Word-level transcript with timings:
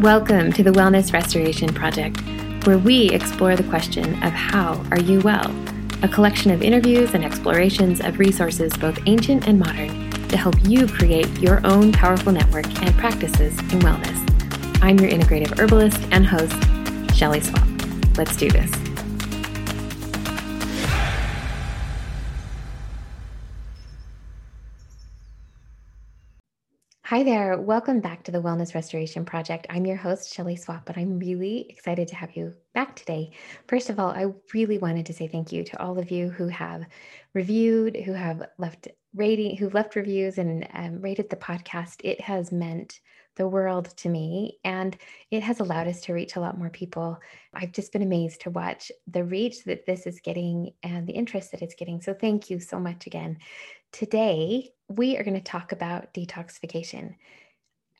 Welcome 0.00 0.52
to 0.52 0.62
the 0.62 0.70
Wellness 0.70 1.12
Restoration 1.12 1.74
Project, 1.74 2.20
where 2.68 2.78
we 2.78 3.10
explore 3.10 3.56
the 3.56 3.64
question 3.64 4.14
of 4.22 4.32
how 4.32 4.80
are 4.92 5.00
you 5.00 5.20
well? 5.22 5.52
A 6.04 6.08
collection 6.08 6.52
of 6.52 6.62
interviews 6.62 7.14
and 7.14 7.24
explorations 7.24 8.00
of 8.00 8.20
resources 8.20 8.72
both 8.76 8.96
ancient 9.06 9.48
and 9.48 9.58
modern 9.58 10.08
to 10.28 10.36
help 10.36 10.54
you 10.62 10.86
create 10.86 11.28
your 11.40 11.60
own 11.66 11.90
powerful 11.90 12.30
network 12.30 12.66
and 12.80 12.96
practices 12.96 13.58
in 13.58 13.80
wellness. 13.80 14.80
I'm 14.80 15.00
your 15.00 15.10
integrative 15.10 15.58
herbalist 15.58 16.00
and 16.12 16.24
host, 16.24 16.54
Shelley 17.18 17.40
Swapp. 17.40 17.66
Let's 18.16 18.36
do 18.36 18.48
this. 18.48 18.87
Hi 27.08 27.22
there. 27.22 27.58
Welcome 27.58 28.00
back 28.00 28.22
to 28.24 28.30
the 28.30 28.42
Wellness 28.42 28.74
Restoration 28.74 29.24
Project. 29.24 29.66
I'm 29.70 29.86
your 29.86 29.96
host, 29.96 30.30
Shelley 30.30 30.56
Swapp, 30.56 30.90
and 30.90 30.98
I'm 30.98 31.18
really 31.18 31.64
excited 31.70 32.06
to 32.08 32.14
have 32.14 32.36
you 32.36 32.52
back 32.74 32.96
today. 32.96 33.30
First 33.66 33.88
of 33.88 33.98
all, 33.98 34.10
I 34.10 34.26
really 34.52 34.76
wanted 34.76 35.06
to 35.06 35.14
say 35.14 35.26
thank 35.26 35.50
you 35.50 35.64
to 35.64 35.82
all 35.82 35.98
of 35.98 36.10
you 36.10 36.28
who 36.28 36.48
have 36.48 36.84
reviewed, 37.32 37.96
who 37.96 38.12
have 38.12 38.42
left 38.58 38.88
rating, 39.14 39.56
who've 39.56 39.72
left 39.72 39.96
reviews 39.96 40.36
and 40.36 40.68
um, 40.74 41.00
rated 41.00 41.30
the 41.30 41.36
podcast. 41.36 42.02
It 42.04 42.20
has 42.20 42.52
meant 42.52 43.00
the 43.36 43.48
world 43.48 43.86
to 43.96 44.08
me 44.08 44.58
and 44.64 44.96
it 45.30 45.42
has 45.42 45.60
allowed 45.60 45.86
us 45.86 46.00
to 46.02 46.12
reach 46.12 46.36
a 46.36 46.40
lot 46.40 46.58
more 46.58 46.68
people. 46.68 47.18
I've 47.54 47.72
just 47.72 47.92
been 47.92 48.02
amazed 48.02 48.42
to 48.42 48.50
watch 48.50 48.92
the 49.06 49.24
reach 49.24 49.64
that 49.64 49.86
this 49.86 50.06
is 50.06 50.20
getting 50.20 50.72
and 50.82 51.06
the 51.06 51.12
interest 51.12 51.52
that 51.52 51.62
it's 51.62 51.76
getting. 51.76 52.02
So 52.02 52.12
thank 52.12 52.50
you 52.50 52.60
so 52.60 52.78
much 52.78 53.06
again. 53.06 53.38
Today, 53.92 54.70
we 54.88 55.16
are 55.16 55.24
going 55.24 55.34
to 55.34 55.40
talk 55.40 55.72
about 55.72 56.12
detoxification. 56.12 57.14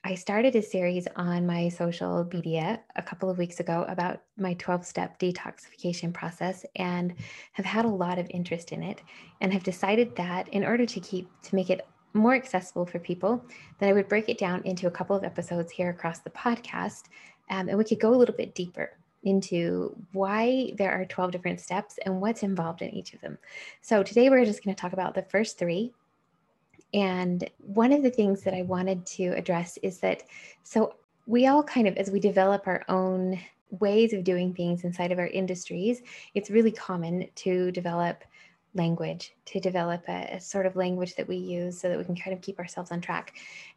I 0.04 0.14
started 0.14 0.54
a 0.54 0.62
series 0.62 1.08
on 1.16 1.46
my 1.46 1.70
social 1.70 2.28
media 2.30 2.80
a 2.94 3.02
couple 3.02 3.30
of 3.30 3.38
weeks 3.38 3.58
ago 3.58 3.84
about 3.88 4.20
my 4.36 4.54
12 4.54 4.84
step 4.84 5.18
detoxification 5.18 6.12
process 6.12 6.64
and 6.76 7.14
have 7.52 7.64
had 7.64 7.86
a 7.86 7.88
lot 7.88 8.18
of 8.18 8.26
interest 8.30 8.70
in 8.70 8.82
it 8.82 9.02
and 9.40 9.52
have 9.52 9.64
decided 9.64 10.14
that 10.16 10.48
in 10.50 10.62
order 10.62 10.84
to 10.86 11.00
keep 11.00 11.28
to 11.42 11.54
make 11.54 11.70
it 11.70 11.80
more 12.12 12.34
accessible 12.34 12.86
for 12.86 12.98
people 12.98 13.44
that 13.78 13.88
I 13.88 13.92
would 13.92 14.08
break 14.08 14.28
it 14.28 14.38
down 14.38 14.62
into 14.64 14.86
a 14.86 14.92
couple 14.92 15.16
of 15.16 15.24
episodes 15.24 15.72
here 15.72 15.90
across 15.90 16.20
the 16.20 16.30
podcast 16.30 17.04
um, 17.50 17.68
and 17.68 17.78
we 17.78 17.84
could 17.84 18.00
go 18.00 18.14
a 18.14 18.16
little 18.16 18.36
bit 18.36 18.54
deeper 18.54 18.92
into 19.24 19.96
why 20.12 20.72
there 20.76 20.92
are 20.92 21.04
12 21.04 21.32
different 21.32 21.60
steps 21.60 21.98
and 22.04 22.20
what's 22.20 22.42
involved 22.42 22.82
in 22.82 22.90
each 22.90 23.14
of 23.14 23.20
them. 23.20 23.38
So 23.80 24.02
today 24.02 24.30
we're 24.30 24.44
just 24.44 24.64
going 24.64 24.74
to 24.74 24.80
talk 24.80 24.92
about 24.92 25.14
the 25.14 25.22
first 25.22 25.58
three. 25.58 25.92
And 26.94 27.48
one 27.58 27.92
of 27.92 28.02
the 28.02 28.10
things 28.10 28.42
that 28.42 28.54
I 28.54 28.62
wanted 28.62 29.04
to 29.06 29.28
address 29.28 29.78
is 29.82 29.98
that 29.98 30.22
so 30.62 30.94
we 31.26 31.46
all 31.46 31.62
kind 31.62 31.86
of, 31.86 31.96
as 31.96 32.10
we 32.10 32.20
develop 32.20 32.66
our 32.66 32.84
own 32.88 33.38
ways 33.70 34.14
of 34.14 34.24
doing 34.24 34.54
things 34.54 34.84
inside 34.84 35.12
of 35.12 35.18
our 35.18 35.26
industries, 35.26 36.00
it's 36.34 36.48
really 36.48 36.72
common 36.72 37.28
to 37.34 37.70
develop 37.72 38.24
language, 38.74 39.34
to 39.46 39.60
develop 39.60 40.02
a, 40.08 40.36
a, 40.36 40.40
sort 40.40 40.64
of 40.64 40.76
language 40.76 41.14
that 41.16 41.28
we 41.28 41.36
use 41.36 41.78
so 41.78 41.88
that 41.88 41.98
we 41.98 42.04
can 42.04 42.16
kind 42.16 42.34
of 42.34 42.40
keep 42.40 42.58
ourselves 42.58 42.90
on 42.90 43.00
track. 43.00 43.34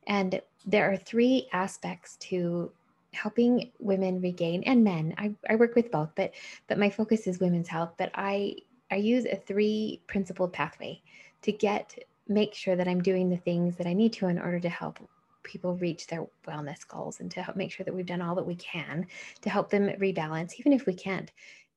And 0.08 0.42
there 0.66 0.92
are 0.92 0.97
three 0.97 1.47
aspects 1.52 2.17
to 2.17 2.72
helping 3.14 3.72
women 3.80 4.22
regain 4.22 4.64
and 4.64 4.84
men. 4.84 5.14
I, 5.17 5.34
I 5.50 5.56
work 5.56 5.76
with 5.76 5.92
both, 5.92 6.09
but 6.16 6.34
but 6.67 6.80
my 6.80 6.90
focus 6.90 7.28
is 7.28 7.40
women's 7.40 7.68
health. 7.68 7.94
But 7.98 8.12
I 8.16 8.56
I 8.90 8.95
use 8.95 9.26
a 9.26 9.36
three 9.36 10.02
principled 10.08 10.53
pathway 10.53 11.02
to 11.44 11.52
get 11.52 11.98
make 12.28 12.53
sure 12.53 12.76
that 12.76 12.88
I'm 12.88 13.02
doing 13.02 13.30
the 13.30 13.38
things 13.38 13.76
that 13.78 13.88
I 13.88 13.94
need 13.94 14.14
to 14.14 14.28
in 14.28 14.40
order 14.40 14.59
to 14.59 14.70
help 14.70 15.00
people 15.44 15.76
reach 15.78 16.08
their 16.08 16.26
wellness 16.48 16.88
goals 16.88 17.20
and 17.20 17.30
to 17.31 17.42
help 17.42 17.58
make 17.58 17.72
sure 17.72 17.84
that 17.84 17.94
we've 17.94 18.06
done 18.06 18.22
all 18.22 18.36
that 18.36 18.45
we 18.45 18.56
can 18.56 19.08
to 19.42 19.50
help 19.50 19.70
them 19.70 19.90
rebalance, 20.00 20.53
even 20.59 20.72
if 20.72 20.86
we 20.86 20.94
can't 20.94 21.31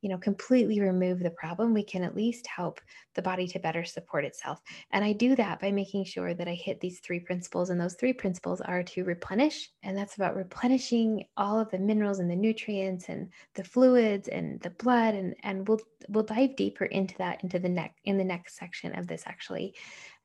you 0.05 0.11
know 0.11 0.19
completely 0.19 0.81
remove 0.81 1.19
the 1.19 1.31
problem 1.31 1.73
we 1.73 1.83
can 1.83 2.05
at 2.05 2.15
least 2.15 2.47
help 2.47 2.79
the 3.15 3.23
body 3.23 3.49
to 3.49 3.59
better 3.59 3.83
support 3.85 4.23
itself 4.23 4.61
and 4.91 5.03
i 5.03 5.15
do 5.15 5.35
that 5.35 5.59
by 5.61 5.73
making 5.73 6.05
sure 6.05 6.35
that 6.35 6.47
i 6.47 6.53
hit 6.53 6.79
these 6.79 7.01
three 7.01 7.19
principles 7.19 7.71
and 7.71 7.81
those 7.81 7.95
three 7.95 8.13
principles 8.13 8.61
are 8.61 8.83
to 8.83 9.03
replenish 9.03 9.71
and 9.83 9.97
that's 9.97 10.17
about 10.17 10.37
replenishing 10.37 11.25
all 11.39 11.59
of 11.59 11.71
the 11.71 11.79
minerals 11.79 12.19
and 12.19 12.31
the 12.31 12.37
nutrients 12.37 13.09
and 13.09 13.31
the 13.55 13.65
fluids 13.65 14.29
and 14.29 14.61
the 14.61 14.71
blood 14.71 15.15
and 15.15 15.35
and 15.43 15.67
we'll 15.67 15.81
we'll 16.11 16.23
dive 16.23 16.55
deeper 16.55 16.85
into 16.85 17.17
that 17.17 17.43
into 17.43 17.59
the 17.59 17.69
neck 17.69 17.97
in 18.05 18.19
the 18.19 18.25
next 18.25 18.59
section 18.59 18.95
of 18.99 19.07
this 19.07 19.23
actually 19.25 19.75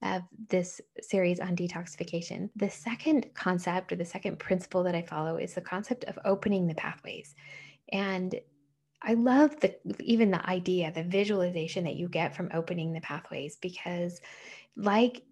of 0.01 0.21
this 0.47 0.79
series 1.01 1.41
on 1.41 1.57
detoxification. 1.57 2.49
The 2.55 2.69
second 2.69 3.25
concept 3.33 3.91
or 3.91 3.97
the 3.97 4.05
second 4.05 4.39
principle 4.39 4.81
that 4.83 4.95
I 4.95 5.01
follow 5.01 5.35
is 5.35 5.55
the 5.55 5.61
concept 5.61 6.05
of 6.05 6.17
opening 6.23 6.67
the 6.67 6.75
pathways. 6.75 7.35
And 7.91 8.39
I 9.01 9.13
love 9.13 9.59
the 9.59 9.75
even 10.01 10.31
the 10.31 10.47
idea, 10.49 10.91
the 10.91 11.03
visualization 11.03 11.85
that 11.85 11.95
you 11.95 12.09
get 12.09 12.35
from 12.35 12.49
opening 12.53 12.91
the 12.91 13.01
pathways 13.01 13.55
because 13.55 14.19
like 14.75 15.23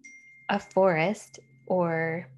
a 0.48 0.58
forest 0.58 1.38
or 1.66 2.28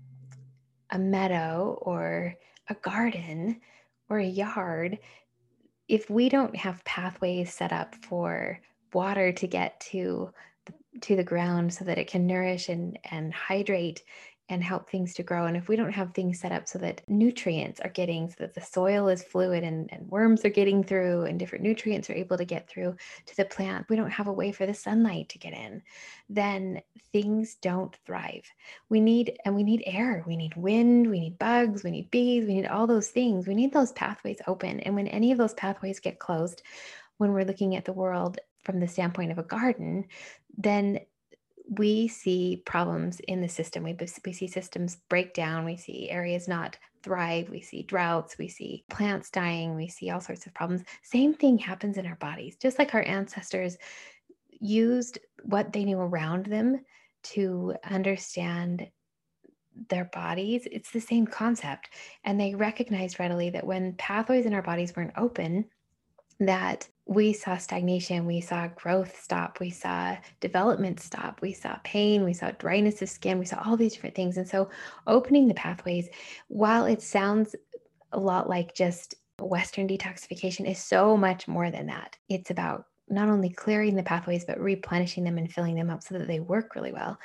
a 0.90 0.98
meadow 0.98 1.78
or 1.82 2.34
a 2.68 2.74
garden 2.74 3.60
or 4.08 4.18
a 4.18 4.26
yard, 4.26 4.98
if 5.88 6.10
we 6.10 6.28
don't 6.28 6.56
have 6.56 6.84
pathways 6.84 7.54
set 7.54 7.72
up 7.72 7.94
for 7.94 8.60
water 8.92 9.32
to 9.32 9.46
get 9.46 9.78
to 9.80 10.32
to 11.00 11.14
the 11.14 11.24
ground 11.24 11.72
so 11.72 11.84
that 11.84 11.98
it 11.98 12.08
can 12.08 12.26
nourish 12.26 12.68
and 12.68 12.98
and 13.10 13.32
hydrate 13.32 14.02
and 14.50 14.62
help 14.62 14.90
things 14.90 15.14
to 15.14 15.22
grow. 15.22 15.46
And 15.46 15.56
if 15.56 15.68
we 15.68 15.76
don't 15.76 15.92
have 15.92 16.12
things 16.12 16.40
set 16.40 16.52
up 16.52 16.68
so 16.68 16.78
that 16.80 17.02
nutrients 17.08 17.80
are 17.80 17.90
getting, 17.90 18.28
so 18.28 18.36
that 18.40 18.54
the 18.54 18.60
soil 18.60 19.08
is 19.08 19.22
fluid 19.22 19.62
and, 19.62 19.88
and 19.92 20.08
worms 20.10 20.44
are 20.44 20.50
getting 20.50 20.82
through 20.82 21.22
and 21.22 21.38
different 21.38 21.64
nutrients 21.64 22.10
are 22.10 22.14
able 22.14 22.36
to 22.36 22.44
get 22.44 22.68
through 22.68 22.96
to 23.26 23.36
the 23.36 23.44
plant, 23.44 23.88
we 23.88 23.96
don't 23.96 24.10
have 24.10 24.26
a 24.26 24.32
way 24.32 24.50
for 24.50 24.66
the 24.66 24.74
sunlight 24.74 25.28
to 25.28 25.38
get 25.38 25.52
in, 25.52 25.82
then 26.28 26.82
things 27.12 27.56
don't 27.62 27.96
thrive. 28.04 28.44
We 28.88 29.00
need, 29.00 29.38
and 29.44 29.54
we 29.54 29.62
need 29.62 29.84
air, 29.86 30.24
we 30.26 30.36
need 30.36 30.56
wind, 30.56 31.08
we 31.08 31.20
need 31.20 31.38
bugs, 31.38 31.84
we 31.84 31.92
need 31.92 32.10
bees, 32.10 32.46
we 32.46 32.54
need 32.54 32.66
all 32.66 32.86
those 32.86 33.08
things. 33.08 33.46
We 33.46 33.54
need 33.54 33.72
those 33.72 33.92
pathways 33.92 34.40
open. 34.46 34.80
And 34.80 34.94
when 34.94 35.06
any 35.08 35.32
of 35.32 35.38
those 35.38 35.54
pathways 35.54 36.00
get 36.00 36.18
closed, 36.18 36.62
when 37.18 37.32
we're 37.32 37.44
looking 37.44 37.76
at 37.76 37.84
the 37.84 37.92
world 37.92 38.38
from 38.64 38.80
the 38.80 38.88
standpoint 38.88 39.30
of 39.30 39.38
a 39.38 39.42
garden, 39.42 40.06
then 40.56 41.00
we 41.70 42.08
see 42.08 42.62
problems 42.66 43.20
in 43.28 43.40
the 43.40 43.48
system. 43.48 43.84
We, 43.84 43.96
we 44.24 44.32
see 44.32 44.48
systems 44.48 44.98
break 45.08 45.34
down. 45.34 45.64
We 45.64 45.76
see 45.76 46.10
areas 46.10 46.48
not 46.48 46.76
thrive. 47.02 47.48
We 47.48 47.60
see 47.60 47.84
droughts. 47.84 48.36
We 48.38 48.48
see 48.48 48.84
plants 48.90 49.30
dying. 49.30 49.76
We 49.76 49.86
see 49.86 50.10
all 50.10 50.20
sorts 50.20 50.46
of 50.46 50.54
problems. 50.54 50.82
Same 51.02 51.32
thing 51.32 51.58
happens 51.58 51.96
in 51.96 52.06
our 52.06 52.16
bodies. 52.16 52.56
Just 52.56 52.78
like 52.78 52.94
our 52.94 53.04
ancestors 53.04 53.78
used 54.50 55.18
what 55.44 55.72
they 55.72 55.84
knew 55.84 55.98
around 55.98 56.46
them 56.46 56.84
to 57.22 57.74
understand 57.88 58.88
their 59.88 60.06
bodies, 60.06 60.66
it's 60.70 60.90
the 60.90 61.00
same 61.00 61.26
concept. 61.26 61.90
And 62.24 62.38
they 62.38 62.54
recognized 62.54 63.20
readily 63.20 63.50
that 63.50 63.66
when 63.66 63.94
pathways 63.94 64.44
in 64.44 64.54
our 64.54 64.62
bodies 64.62 64.94
weren't 64.96 65.12
open, 65.16 65.66
that 66.40 66.88
we 67.10 67.32
saw 67.32 67.56
stagnation, 67.56 68.24
we 68.24 68.40
saw 68.40 68.68
growth 68.68 69.20
stop, 69.20 69.58
we 69.58 69.68
saw 69.68 70.16
development 70.38 71.00
stop, 71.00 71.42
we 71.42 71.52
saw 71.52 71.76
pain, 71.82 72.22
we 72.22 72.32
saw 72.32 72.52
dryness 72.52 73.02
of 73.02 73.08
skin, 73.08 73.40
we 73.40 73.44
saw 73.44 73.60
all 73.64 73.76
these 73.76 73.94
different 73.94 74.14
things. 74.14 74.36
And 74.36 74.46
so, 74.46 74.70
opening 75.08 75.48
the 75.48 75.54
pathways, 75.54 76.08
while 76.46 76.86
it 76.86 77.02
sounds 77.02 77.56
a 78.12 78.20
lot 78.20 78.48
like 78.48 78.76
just 78.76 79.16
Western 79.40 79.88
detoxification, 79.88 80.70
is 80.70 80.78
so 80.78 81.16
much 81.16 81.48
more 81.48 81.72
than 81.72 81.86
that. 81.86 82.16
It's 82.28 82.52
about 82.52 82.86
not 83.08 83.28
only 83.28 83.50
clearing 83.50 83.96
the 83.96 84.04
pathways, 84.04 84.44
but 84.44 84.60
replenishing 84.60 85.24
them 85.24 85.36
and 85.36 85.52
filling 85.52 85.74
them 85.74 85.90
up 85.90 86.04
so 86.04 86.16
that 86.16 86.28
they 86.28 86.38
work 86.38 86.76
really 86.76 86.92
well. 86.92 87.18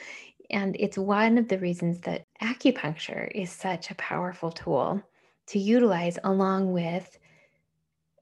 And 0.50 0.76
it's 0.80 0.98
one 0.98 1.38
of 1.38 1.48
the 1.48 1.60
reasons 1.60 2.00
that 2.02 2.26
acupuncture 2.42 3.30
is 3.36 3.52
such 3.52 3.92
a 3.92 3.96
powerful 3.96 4.52
tool 4.52 5.00
to 5.46 5.60
utilize 5.60 6.18
along 6.24 6.72
with 6.72 7.20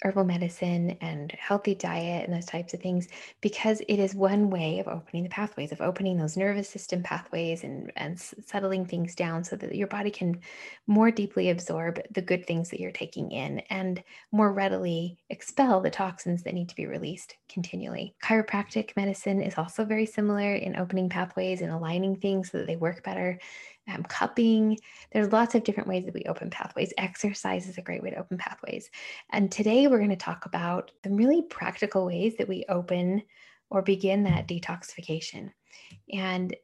herbal 0.03 0.25
medicine 0.25 0.97
and 1.01 1.31
healthy 1.31 1.73
diet 1.73 2.25
and 2.25 2.35
those 2.35 2.45
types 2.45 2.73
of 2.73 2.81
things 2.81 3.07
because 3.41 3.81
it 3.87 3.99
is 3.99 4.13
one 4.13 4.49
way 4.49 4.79
of 4.79 4.87
opening 4.87 5.23
the 5.23 5.29
pathways 5.29 5.71
of 5.71 5.79
opening 5.79 6.17
those 6.17 6.35
nervous 6.35 6.69
system 6.69 7.01
pathways 7.01 7.63
and 7.63 7.91
and 7.95 8.19
settling 8.19 8.85
things 8.85 9.15
down 9.15 9.43
so 9.43 9.55
that 9.55 9.75
your 9.75 9.87
body 9.87 10.11
can 10.11 10.39
more 10.87 11.09
deeply 11.09 11.49
absorb 11.49 11.99
the 12.11 12.21
good 12.21 12.45
things 12.45 12.69
that 12.69 12.81
you're 12.81 12.91
taking 12.91 13.31
in 13.31 13.59
and 13.69 14.03
more 14.31 14.51
readily 14.51 15.17
expel 15.29 15.79
the 15.79 15.89
toxins 15.89 16.43
that 16.43 16.53
need 16.53 16.67
to 16.67 16.75
be 16.75 16.85
released 16.85 17.37
continually. 17.47 18.13
Chiropractic 18.21 18.95
medicine 18.97 19.41
is 19.41 19.57
also 19.57 19.85
very 19.85 20.05
similar 20.05 20.55
in 20.55 20.75
opening 20.75 21.07
pathways 21.07 21.61
and 21.61 21.71
aligning 21.71 22.17
things 22.17 22.51
so 22.51 22.57
that 22.57 22.67
they 22.67 22.75
work 22.75 23.03
better 23.03 23.39
um, 23.87 24.03
cupping. 24.03 24.77
There's 25.11 25.31
lots 25.31 25.55
of 25.55 25.63
different 25.63 25.89
ways 25.89 26.05
that 26.05 26.13
we 26.13 26.23
open 26.23 26.49
pathways. 26.49 26.93
Exercise 26.97 27.67
is 27.67 27.77
a 27.77 27.81
great 27.81 28.03
way 28.03 28.11
to 28.11 28.19
open 28.19 28.37
pathways. 28.37 28.89
And 29.31 29.51
today 29.51 29.87
we're 29.87 29.97
going 29.97 30.09
to 30.09 30.15
talk 30.15 30.45
about 30.45 30.91
the 31.03 31.11
really 31.11 31.41
practical 31.41 32.05
ways 32.05 32.35
that 32.37 32.47
we 32.47 32.65
open 32.69 33.23
or 33.69 33.81
begin 33.81 34.23
that 34.23 34.47
detoxification. 34.47 35.51
And 36.11 36.55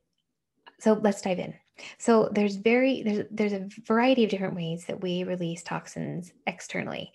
so 0.80 0.94
let's 0.94 1.22
dive 1.22 1.40
in. 1.40 1.54
So 1.98 2.30
there's 2.32 2.56
very 2.56 3.04
there's 3.04 3.26
there's 3.32 3.54
a 3.54 3.68
variety 3.86 4.24
of 4.24 4.30
different 4.30 4.56
ways 4.56 4.86
that 4.86 5.02
we 5.02 5.24
release 5.24 5.64
toxins 5.64 6.32
externally. 6.46 7.14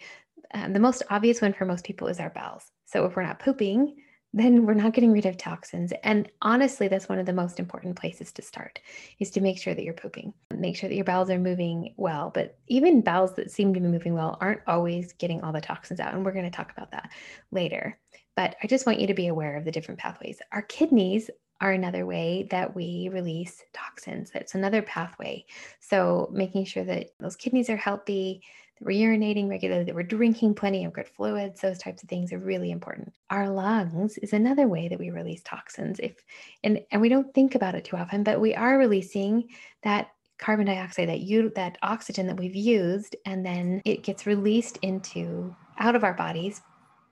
Um, 0.53 0.73
the 0.73 0.81
most 0.81 1.03
obvious 1.11 1.43
one 1.43 1.53
for 1.53 1.65
most 1.65 1.85
people 1.85 2.09
is 2.09 2.21
our 2.21 2.31
bowels. 2.31 2.71
So 2.87 3.05
if 3.07 3.17
we're 3.17 3.25
not 3.25 3.41
pooping, 3.41 3.97
then 4.35 4.67
we're 4.67 4.75
not 4.75 4.93
getting 4.93 5.13
rid 5.13 5.27
of 5.27 5.37
toxins. 5.37 5.93
And 6.03 6.29
honestly, 6.43 6.89
that's 6.89 7.09
one 7.09 7.21
of 7.21 7.27
the 7.27 7.33
most 7.33 7.61
important 7.61 7.95
places 7.95 8.33
to 8.33 8.43
start 8.43 8.81
is 9.21 9.31
to 9.31 9.41
make 9.41 9.59
sure 9.59 9.75
that 9.75 9.85
you're 9.85 9.95
pooping. 9.95 10.35
Make 10.53 10.77
sure 10.77 10.89
that 10.89 10.97
your 10.97 11.05
bowels 11.05 11.31
are 11.31 11.39
moving 11.39 11.95
well. 11.97 12.33
But 12.35 12.59
even 12.67 13.01
bowels 13.01 13.35
that 13.37 13.53
seem 13.53 13.73
to 13.73 13.81
be 13.81 13.87
moving 13.87 14.13
well 14.13 14.37
aren't 14.41 14.63
always 14.67 15.13
getting 15.13 15.41
all 15.43 15.53
the 15.53 15.61
toxins 15.61 16.01
out. 16.01 16.15
And 16.15 16.25
we're 16.25 16.33
going 16.33 16.45
to 16.45 16.51
talk 16.51 16.73
about 16.73 16.91
that 16.91 17.11
later. 17.53 17.97
But 18.35 18.57
I 18.61 18.67
just 18.67 18.87
want 18.87 18.99
you 18.99 19.07
to 19.07 19.15
be 19.15 19.29
aware 19.29 19.57
of 19.57 19.65
the 19.65 19.71
different 19.71 20.01
pathways. 20.01 20.43
Our 20.51 20.63
kidneys 20.63 21.31
are 21.61 21.71
another 21.71 22.05
way 22.05 22.49
that 22.51 22.75
we 22.75 23.09
release 23.13 23.63
toxins. 23.73 24.31
That's 24.31 24.57
another 24.57 24.83
pathway. 24.83 25.47
So 25.79 26.29
making 26.33 26.65
sure 26.65 26.85
that 26.85 27.11
those 27.21 27.37
kidneys 27.37 27.71
are 27.71 27.77
healthy, 27.77 28.43
that 28.79 28.85
we're 28.85 29.09
urinating 29.09 29.49
regularly, 29.49 29.85
that 29.85 29.95
we're 29.95 30.03
drinking 30.03 30.55
plenty 30.55 30.85
of 30.85 30.93
good 30.93 31.09
fluids, 31.09 31.61
those 31.61 31.79
types 31.79 32.03
of 32.03 32.09
things 32.09 32.33
are 32.33 32.39
really 32.39 32.71
important. 32.71 33.13
Our 33.31 33.49
lungs 33.49 34.19
is 34.19 34.33
another 34.33 34.67
way 34.69 34.89
that 34.89 34.99
we 34.99 35.11
release 35.11 35.43
toxins. 35.45 36.01
If 36.01 36.17
and 36.63 36.81
and 36.91 37.01
we 37.01 37.09
don't 37.09 37.33
think 37.35 37.55
about 37.55 37.75
it 37.75 37.85
too 37.85 37.97
often, 37.97 38.23
but 38.23 38.41
we 38.41 38.55
are 38.55 38.79
releasing 38.79 39.49
that 39.83 40.11
carbon 40.39 40.67
dioxide 40.67 41.09
that 41.09 41.21
you 41.21 41.51
that 41.55 41.79
oxygen 41.83 42.27
that 42.27 42.37
we've 42.37 42.57
used 42.57 43.15
and 43.25 43.47
then 43.47 43.81
it 43.85 44.03
gets 44.03 44.27
released 44.27 44.79
into 44.83 45.55
out 45.79 45.95
of 45.95 46.05
our 46.05 46.15
bodies 46.15 46.61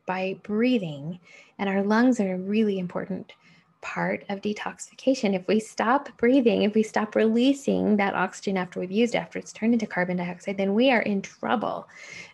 by 0.07 0.39
breathing 0.43 1.19
and 1.59 1.69
our 1.69 1.83
lungs 1.83 2.19
are 2.19 2.37
really 2.37 2.79
important 2.79 3.33
part 3.83 4.25
of 4.31 4.41
detoxification. 4.41 5.35
If 5.35 5.47
we 5.47 5.61
stop 5.61 6.09
breathing, 6.17 6.63
if 6.63 6.75
we 6.75 6.83
stop 6.83 7.15
releasing 7.15 7.97
that 7.99 8.15
oxygen 8.15 8.57
after 8.57 8.81
we've 8.81 8.91
used, 8.91 9.15
after 9.15 9.39
it's 9.39 9.53
turned 9.53 9.75
into 9.75 9.87
carbon 9.87 10.17
dioxide, 10.17 10.57
then 10.57 10.73
we 10.73 10.91
are 10.91 11.03
in 11.03 11.21
trouble. 11.21 11.89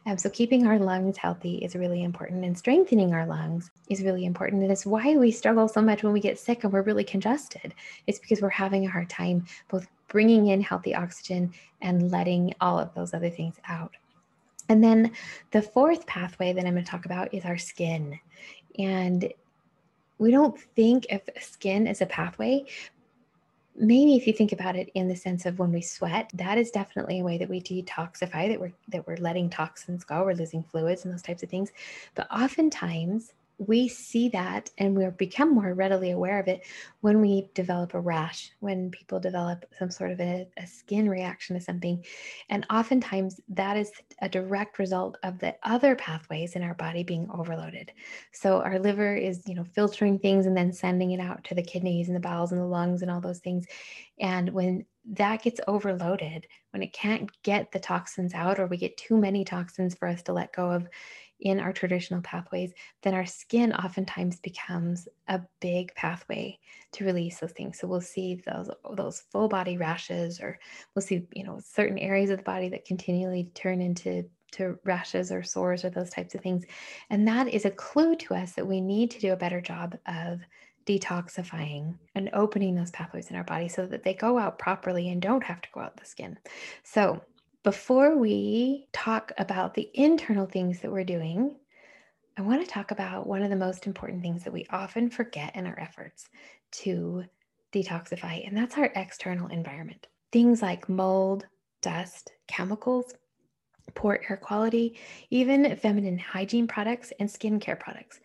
Um, 0.06 0.16
so, 0.16 0.30
keeping 0.30 0.66
our 0.66 0.78
lungs 0.78 1.16
healthy 1.16 1.56
is 1.56 1.74
really 1.74 2.04
important, 2.04 2.44
and 2.44 2.56
strengthening 2.56 3.12
our 3.12 3.26
lungs 3.26 3.70
is 3.88 4.02
really 4.02 4.24
important. 4.24 4.62
And 4.62 4.70
it's 4.70 4.86
why 4.86 5.16
we 5.16 5.32
struggle 5.32 5.66
so 5.66 5.82
much 5.82 6.02
when 6.02 6.12
we 6.12 6.20
get 6.20 6.38
sick 6.38 6.62
and 6.62 6.72
we're 6.72 6.82
really 6.82 7.04
congested. 7.04 7.74
It's 8.06 8.18
because 8.18 8.40
we're 8.40 8.50
having 8.50 8.86
a 8.86 8.90
hard 8.90 9.10
time 9.10 9.44
both 9.68 9.88
bringing 10.08 10.48
in 10.48 10.60
healthy 10.60 10.94
oxygen 10.94 11.52
and 11.80 12.10
letting 12.10 12.54
all 12.60 12.78
of 12.78 12.94
those 12.94 13.14
other 13.14 13.30
things 13.30 13.56
out. 13.68 13.92
And 14.68 14.84
then 14.84 15.12
the 15.50 15.62
fourth 15.62 16.06
pathway 16.06 16.52
that 16.52 16.66
I'm 16.66 16.74
going 16.74 16.84
to 16.84 16.90
talk 16.90 17.06
about 17.06 17.32
is 17.32 17.44
our 17.44 17.58
skin. 17.58 18.18
And 18.78 19.32
we 20.18 20.30
don't 20.30 20.58
think 20.76 21.06
of 21.10 21.22
skin 21.40 21.86
as 21.86 22.00
a 22.00 22.06
pathway. 22.06 22.64
Maybe 23.76 24.16
if 24.16 24.26
you 24.26 24.32
think 24.32 24.52
about 24.52 24.74
it 24.74 24.90
in 24.94 25.06
the 25.06 25.14
sense 25.14 25.46
of 25.46 25.60
when 25.60 25.70
we 25.70 25.80
sweat, 25.80 26.30
that 26.34 26.58
is 26.58 26.72
definitely 26.72 27.20
a 27.20 27.24
way 27.24 27.38
that 27.38 27.48
we 27.48 27.60
detoxify, 27.60 28.48
that 28.48 28.60
we're 28.60 28.72
that 28.88 29.06
we're 29.06 29.16
letting 29.16 29.48
toxins 29.48 30.02
go, 30.02 30.24
we're 30.24 30.32
losing 30.34 30.64
fluids 30.64 31.04
and 31.04 31.14
those 31.14 31.22
types 31.22 31.44
of 31.44 31.48
things. 31.48 31.70
But 32.16 32.26
oftentimes 32.32 33.34
we 33.58 33.88
see 33.88 34.28
that 34.28 34.70
and 34.78 34.96
we 34.96 35.04
become 35.10 35.52
more 35.52 35.74
readily 35.74 36.12
aware 36.12 36.38
of 36.38 36.46
it 36.46 36.64
when 37.00 37.20
we 37.20 37.50
develop 37.54 37.92
a 37.94 38.00
rash, 38.00 38.52
when 38.60 38.90
people 38.90 39.18
develop 39.18 39.64
some 39.78 39.90
sort 39.90 40.12
of 40.12 40.20
a, 40.20 40.46
a, 40.56 40.66
skin 40.66 41.08
reaction 41.08 41.56
to 41.56 41.60
something. 41.60 42.04
And 42.50 42.64
oftentimes 42.70 43.40
that 43.48 43.76
is 43.76 43.90
a 44.22 44.28
direct 44.28 44.78
result 44.78 45.18
of 45.24 45.40
the 45.40 45.56
other 45.64 45.96
pathways 45.96 46.54
in 46.54 46.62
our 46.62 46.74
body 46.74 47.02
being 47.02 47.28
overloaded. 47.34 47.90
So 48.32 48.62
our 48.62 48.78
liver 48.78 49.16
is, 49.16 49.42
you 49.46 49.54
know, 49.54 49.64
filtering 49.64 50.20
things 50.20 50.46
and 50.46 50.56
then 50.56 50.72
sending 50.72 51.10
it 51.10 51.20
out 51.20 51.42
to 51.44 51.54
the 51.56 51.62
kidneys 51.62 52.06
and 52.06 52.14
the 52.14 52.20
bowels 52.20 52.52
and 52.52 52.60
the 52.60 52.66
lungs 52.66 53.02
and 53.02 53.10
all 53.10 53.20
those 53.20 53.40
things. 53.40 53.66
And 54.20 54.50
when 54.50 54.84
that 55.12 55.42
gets 55.42 55.60
overloaded, 55.66 56.46
when 56.70 56.82
it 56.82 56.92
can't 56.92 57.30
get 57.42 57.72
the 57.72 57.80
toxins 57.80 58.34
out 58.34 58.60
or 58.60 58.66
we 58.66 58.76
get 58.76 58.96
too 58.96 59.16
many 59.16 59.44
toxins 59.44 59.94
for 59.94 60.06
us 60.06 60.22
to 60.22 60.32
let 60.32 60.52
go 60.52 60.70
of, 60.70 60.86
in 61.40 61.60
our 61.60 61.72
traditional 61.72 62.20
pathways, 62.22 62.72
then 63.02 63.14
our 63.14 63.26
skin 63.26 63.72
oftentimes 63.72 64.40
becomes 64.40 65.08
a 65.28 65.40
big 65.60 65.94
pathway 65.94 66.58
to 66.92 67.04
release 67.04 67.38
those 67.38 67.52
things. 67.52 67.78
So 67.78 67.86
we'll 67.86 68.00
see 68.00 68.42
those 68.46 68.70
those 68.96 69.20
full 69.30 69.48
body 69.48 69.76
rashes, 69.76 70.40
or 70.40 70.58
we'll 70.94 71.02
see 71.02 71.26
you 71.32 71.44
know 71.44 71.60
certain 71.64 71.98
areas 71.98 72.30
of 72.30 72.38
the 72.38 72.44
body 72.44 72.68
that 72.70 72.84
continually 72.84 73.50
turn 73.54 73.80
into 73.80 74.28
to 74.50 74.78
rashes 74.84 75.30
or 75.30 75.42
sores 75.42 75.84
or 75.84 75.90
those 75.90 76.10
types 76.10 76.34
of 76.34 76.40
things, 76.40 76.64
and 77.10 77.28
that 77.28 77.48
is 77.48 77.64
a 77.64 77.70
clue 77.70 78.16
to 78.16 78.34
us 78.34 78.52
that 78.52 78.66
we 78.66 78.80
need 78.80 79.10
to 79.12 79.20
do 79.20 79.32
a 79.32 79.36
better 79.36 79.60
job 79.60 79.96
of 80.06 80.40
detoxifying 80.86 81.94
and 82.14 82.30
opening 82.32 82.74
those 82.74 82.90
pathways 82.92 83.28
in 83.28 83.36
our 83.36 83.44
body 83.44 83.68
so 83.68 83.86
that 83.86 84.02
they 84.02 84.14
go 84.14 84.38
out 84.38 84.58
properly 84.58 85.10
and 85.10 85.20
don't 85.20 85.44
have 85.44 85.60
to 85.60 85.68
go 85.74 85.80
out 85.80 85.98
the 85.98 86.04
skin. 86.06 86.38
So 86.82 87.20
before 87.64 88.16
we 88.16 88.88
talk 88.92 89.32
about 89.38 89.74
the 89.74 89.90
internal 89.94 90.46
things 90.46 90.80
that 90.80 90.92
we're 90.92 91.04
doing, 91.04 91.56
I 92.36 92.42
want 92.42 92.64
to 92.64 92.70
talk 92.70 92.92
about 92.92 93.26
one 93.26 93.42
of 93.42 93.50
the 93.50 93.56
most 93.56 93.86
important 93.86 94.22
things 94.22 94.44
that 94.44 94.52
we 94.52 94.66
often 94.70 95.10
forget 95.10 95.56
in 95.56 95.66
our 95.66 95.78
efforts 95.78 96.28
to 96.70 97.24
detoxify, 97.72 98.46
and 98.46 98.56
that's 98.56 98.78
our 98.78 98.92
external 98.94 99.48
environment. 99.48 100.06
Things 100.30 100.62
like 100.62 100.88
mold, 100.88 101.46
dust, 101.82 102.30
chemicals, 102.46 103.12
poor 103.94 104.20
air 104.28 104.36
quality, 104.36 104.98
even 105.30 105.76
feminine 105.76 106.18
hygiene 106.18 106.68
products 106.68 107.12
and 107.18 107.28
skincare 107.28 107.78
products. 107.78 108.20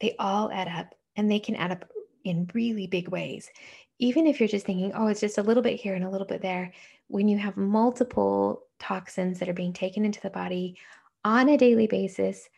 They 0.00 0.14
all 0.18 0.50
add 0.52 0.68
up 0.68 0.94
and 1.16 1.30
they 1.30 1.40
can 1.40 1.56
add 1.56 1.72
up 1.72 1.84
in 2.24 2.48
really 2.54 2.86
big 2.86 3.08
ways. 3.08 3.50
Even 3.98 4.26
if 4.26 4.38
you're 4.38 4.48
just 4.48 4.66
thinking, 4.66 4.92
oh, 4.94 5.08
it's 5.08 5.20
just 5.20 5.38
a 5.38 5.42
little 5.42 5.62
bit 5.62 5.80
here 5.80 5.94
and 5.94 6.04
a 6.04 6.10
little 6.10 6.26
bit 6.26 6.42
there, 6.42 6.72
when 7.08 7.28
you 7.28 7.38
have 7.38 7.56
multiple 7.56 8.62
toxins 8.78 9.38
that 9.38 9.48
are 9.48 9.54
being 9.54 9.72
taken 9.72 10.04
into 10.04 10.20
the 10.20 10.30
body 10.30 10.76
on 11.24 11.48
a 11.48 11.58
daily 11.58 11.86
basis 11.86 12.48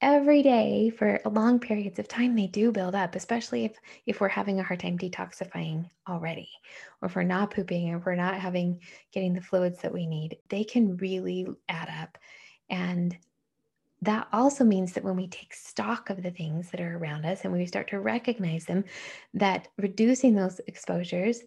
every 0.00 0.42
day 0.42 0.90
for 0.90 1.20
long 1.24 1.58
periods 1.58 1.98
of 1.98 2.08
time 2.08 2.34
they 2.34 2.48
do 2.48 2.72
build 2.72 2.94
up 2.94 3.14
especially 3.14 3.64
if 3.64 3.78
if 4.04 4.20
we're 4.20 4.28
having 4.28 4.58
a 4.58 4.62
hard 4.62 4.80
time 4.80 4.98
detoxifying 4.98 5.88
already 6.08 6.48
or 7.00 7.08
if 7.08 7.16
we're 7.16 7.22
not 7.22 7.50
pooping 7.50 7.90
or 7.92 7.98
if 7.98 8.06
we're 8.06 8.14
not 8.14 8.34
having 8.34 8.80
getting 9.12 9.34
the 9.34 9.40
fluids 9.40 9.80
that 9.80 9.92
we 9.92 10.06
need. 10.06 10.38
They 10.48 10.64
can 10.64 10.96
really 10.96 11.46
add 11.68 11.88
up. 12.00 12.16
And 12.70 13.16
that 14.02 14.28
also 14.32 14.64
means 14.64 14.92
that 14.92 15.04
when 15.04 15.16
we 15.16 15.28
take 15.28 15.54
stock 15.54 16.10
of 16.10 16.22
the 16.22 16.30
things 16.30 16.70
that 16.70 16.80
are 16.80 16.96
around 16.96 17.24
us 17.24 17.44
and 17.44 17.52
we 17.52 17.66
start 17.66 17.88
to 17.88 18.00
recognize 18.00 18.64
them 18.64 18.84
that 19.34 19.68
reducing 19.78 20.34
those 20.34 20.60
exposures 20.66 21.42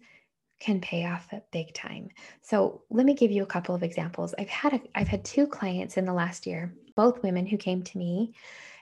can 0.58 0.80
pay 0.80 1.04
off 1.06 1.28
big 1.52 1.74
time. 1.74 2.08
So 2.42 2.82
let 2.90 3.06
me 3.06 3.14
give 3.14 3.30
you 3.30 3.42
a 3.42 3.46
couple 3.46 3.74
of 3.74 3.82
examples. 3.82 4.34
I've 4.38 4.48
had 4.48 4.74
a, 4.74 4.80
I've 4.94 5.08
had 5.08 5.24
two 5.24 5.46
clients 5.46 5.96
in 5.96 6.04
the 6.06 6.12
last 6.12 6.46
year, 6.46 6.74
both 6.94 7.22
women 7.22 7.46
who 7.46 7.56
came 7.56 7.82
to 7.82 7.98
me 7.98 8.34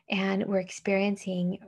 and 0.09 0.45
were 0.47 0.61
experiencing 0.61 1.59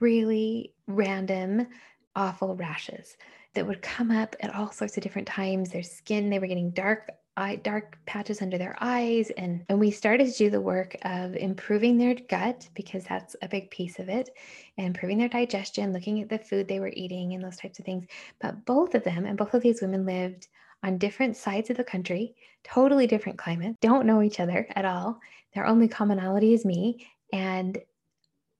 really 0.00 0.74
random 0.86 1.66
awful 2.14 2.56
rashes 2.56 3.16
that 3.54 3.66
would 3.66 3.82
come 3.82 4.10
up 4.10 4.34
at 4.40 4.54
all 4.54 4.70
sorts 4.70 4.96
of 4.96 5.02
different 5.02 5.28
times. 5.28 5.70
Their 5.70 5.82
skin, 5.82 6.30
they 6.30 6.38
were 6.38 6.46
getting 6.46 6.70
dark 6.70 7.10
eye 7.36 7.56
dark 7.56 7.98
patches 8.04 8.42
under 8.42 8.58
their 8.58 8.76
eyes 8.80 9.30
and 9.30 9.64
and 9.68 9.80
we 9.80 9.90
started 9.90 10.26
to 10.26 10.36
do 10.36 10.50
the 10.50 10.60
work 10.60 10.96
of 11.02 11.34
improving 11.34 11.96
their 11.96 12.14
gut 12.28 12.68
because 12.74 13.04
that's 13.04 13.34
a 13.40 13.48
big 13.48 13.70
piece 13.70 13.98
of 13.98 14.08
it 14.08 14.30
and 14.76 14.86
improving 14.86 15.16
their 15.16 15.28
digestion 15.28 15.92
looking 15.92 16.20
at 16.20 16.28
the 16.28 16.38
food 16.38 16.68
they 16.68 16.80
were 16.80 16.92
eating 16.94 17.32
and 17.32 17.42
those 17.42 17.56
types 17.56 17.78
of 17.78 17.86
things. 17.86 18.06
But 18.40 18.64
both 18.66 18.94
of 18.94 19.04
them 19.04 19.24
and 19.24 19.38
both 19.38 19.54
of 19.54 19.62
these 19.62 19.80
women 19.80 20.04
lived 20.04 20.48
on 20.82 20.98
different 20.98 21.36
sides 21.36 21.70
of 21.70 21.76
the 21.76 21.84
country 21.84 22.34
totally 22.64 23.06
different 23.06 23.38
climate 23.38 23.76
don't 23.80 24.06
know 24.06 24.20
each 24.20 24.40
other 24.40 24.66
at 24.76 24.84
all. 24.84 25.18
Their 25.54 25.66
only 25.66 25.88
commonality 25.88 26.52
is 26.52 26.66
me 26.66 27.06
and 27.32 27.78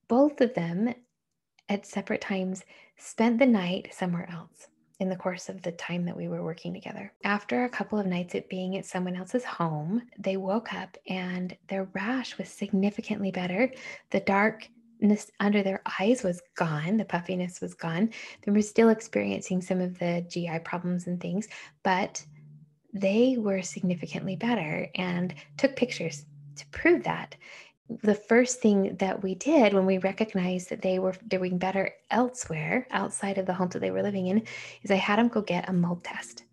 both 0.07 0.41
of 0.41 0.53
them 0.55 0.93
at 1.69 1.85
separate 1.85 2.21
times 2.21 2.63
spent 2.97 3.37
the 3.37 3.45
night 3.45 3.89
somewhere 3.91 4.29
else 4.31 4.67
in 5.03 5.09
the 5.09 5.15
course 5.15 5.49
of 5.49 5.61
the 5.61 5.73
time 5.73 6.05
that 6.05 6.17
we 6.17 6.27
were 6.27 6.43
working 6.43 6.73
together. 6.73 7.13
After 7.23 7.65
a 7.65 7.69
couple 7.69 7.99
of 7.99 8.07
nights 8.07 8.33
at 8.33 8.49
being 8.49 8.77
at 8.77 8.85
someone 8.85 9.15
else's 9.15 9.43
home, 9.43 10.01
they 10.17 10.37
woke 10.37 10.73
up 10.73 10.97
and 11.07 11.55
their 11.67 11.89
rash 11.93 12.37
was 12.37 12.49
significantly 12.49 13.29
better. 13.29 13.71
The 14.09 14.21
darkness 14.21 15.29
under 15.39 15.61
their 15.61 15.83
eyes 15.99 16.23
was 16.23 16.41
gone, 16.55 16.97
the 16.97 17.05
puffiness 17.05 17.61
was 17.61 17.73
gone. 17.73 18.09
They 18.41 18.51
were 18.51 18.61
still 18.61 18.89
experiencing 18.89 19.61
some 19.61 19.81
of 19.81 19.99
the 19.99 20.25
GI 20.27 20.59
problems 20.63 21.05
and 21.05 21.19
things, 21.19 21.47
but 21.83 22.25
they 22.93 23.35
were 23.37 23.61
significantly 23.61 24.37
better 24.37 24.87
and 24.95 25.33
took 25.57 25.75
pictures 25.75 26.25
to 26.55 26.65
prove 26.67 27.03
that 27.03 27.35
the 27.89 28.15
first 28.15 28.59
thing 28.59 28.95
that 28.97 29.21
we 29.21 29.35
did 29.35 29.73
when 29.73 29.85
we 29.85 29.97
recognized 29.99 30.69
that 30.69 30.81
they 30.81 30.99
were 30.99 31.15
doing 31.27 31.57
better 31.57 31.91
elsewhere 32.09 32.87
outside 32.91 33.37
of 33.37 33.45
the 33.45 33.53
home 33.53 33.69
that 33.69 33.79
they 33.79 33.91
were 33.91 34.03
living 34.03 34.27
in 34.27 34.43
is 34.83 34.91
I 34.91 34.95
had 34.95 35.19
them 35.19 35.27
go 35.27 35.41
get 35.41 35.69
a 35.69 35.73
mold 35.73 36.03
test. 36.03 36.43